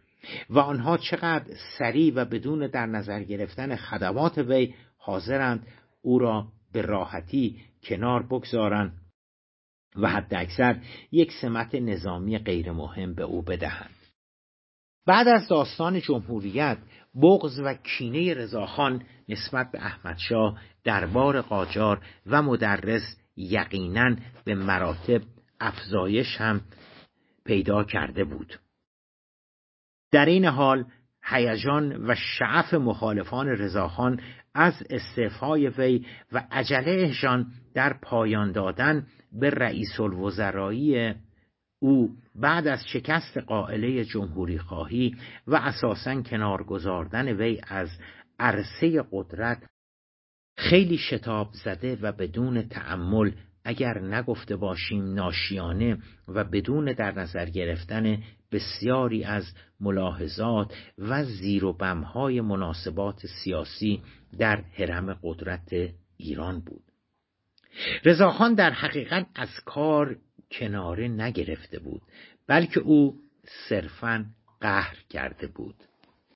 و 0.51 0.59
آنها 0.59 0.97
چقدر 0.97 1.55
سریع 1.79 2.15
و 2.15 2.25
بدون 2.25 2.67
در 2.67 2.87
نظر 2.87 3.23
گرفتن 3.23 3.77
خدمات 3.77 4.39
وی 4.39 4.75
حاضرند 4.97 5.67
او 6.03 6.19
را 6.19 6.47
به 6.73 6.83
راحتی 6.83 7.61
کنار 7.83 8.23
بگذارند 8.23 8.93
و 9.97 10.09
حد 10.09 10.35
اکثر 10.35 10.81
یک 11.13 11.33
سمت 11.33 11.75
نظامی 11.75 12.39
غیر 12.39 12.73
مهم 12.73 13.15
به 13.15 13.23
او 13.23 13.43
بدهند. 13.43 13.91
بعد 15.07 15.29
از 15.29 15.49
داستان 15.49 16.01
جمهوریت 16.01 16.79
بغز 17.23 17.61
و 17.61 17.75
کینه 17.75 18.35
رضاخان 18.35 19.05
نسبت 19.29 19.71
به 19.73 19.79
احمدشاه 19.85 20.61
دربار 20.85 21.41
قاجار 21.41 22.01
و 22.27 22.43
مدرس 22.43 23.17
یقینا 23.37 24.17
به 24.45 24.55
مراتب 24.55 25.23
افزایش 25.61 26.37
هم 26.37 26.61
پیدا 27.45 27.85
کرده 27.85 28.25
بود. 28.25 28.59
در 30.13 30.27
این 30.27 30.45
حال 30.45 30.85
هیجان 31.25 32.11
و 32.11 32.15
شعف 32.15 32.75
مخالفان 32.75 33.49
رضاخان 33.49 34.21
از 34.55 34.75
استعفای 34.91 35.69
وی 35.69 36.07
و 36.33 36.45
عجلهشان 36.51 37.47
در 37.75 37.93
پایان 38.03 38.53
دادن 38.53 39.07
به 39.33 39.51
رئیس 39.51 40.01
الوزرایی 40.01 41.15
او 41.83 42.11
بعد 42.35 42.67
از 42.67 42.89
شکست 42.89 43.39
قائله 43.39 44.05
جمهوری 44.05 44.59
خواهی 44.59 45.17
و 45.47 45.55
اساسا 45.57 46.23
کنار 46.23 46.65
گذاردن 46.65 47.29
وی 47.29 47.61
از 47.69 47.89
عرصه 48.39 49.05
قدرت 49.13 49.63
خیلی 50.57 50.99
شتاب 50.99 51.51
زده 51.65 51.99
و 52.03 52.13
بدون 52.13 52.63
تعمل 52.63 53.31
اگر 53.65 53.99
نگفته 53.99 54.57
باشیم 54.57 55.15
ناشیانه 55.15 55.99
و 56.29 56.45
بدون 56.45 56.93
در 56.93 57.19
نظر 57.19 57.47
گرفتن 57.47 58.19
بسیاری 58.53 59.25
از 59.25 59.55
ملاحظات 59.81 60.75
و 60.99 61.25
زیر 61.25 61.65
مناسبات 62.43 63.27
سیاسی 63.27 64.03
در 64.39 64.57
حرم 64.57 65.19
قدرت 65.23 65.69
ایران 66.17 66.61
بود. 66.61 66.85
رضاخان 68.05 68.55
در 68.55 68.71
حقیقت 68.71 69.27
از 69.35 69.49
کار 69.65 70.17
کناره 70.51 71.09
نگرفته 71.09 71.79
بود 71.79 72.03
بلکه 72.47 72.81
او 72.81 73.21
صرفا 73.69 74.27
قهر 74.61 74.97
کرده 75.11 75.47
بود. 75.47 75.77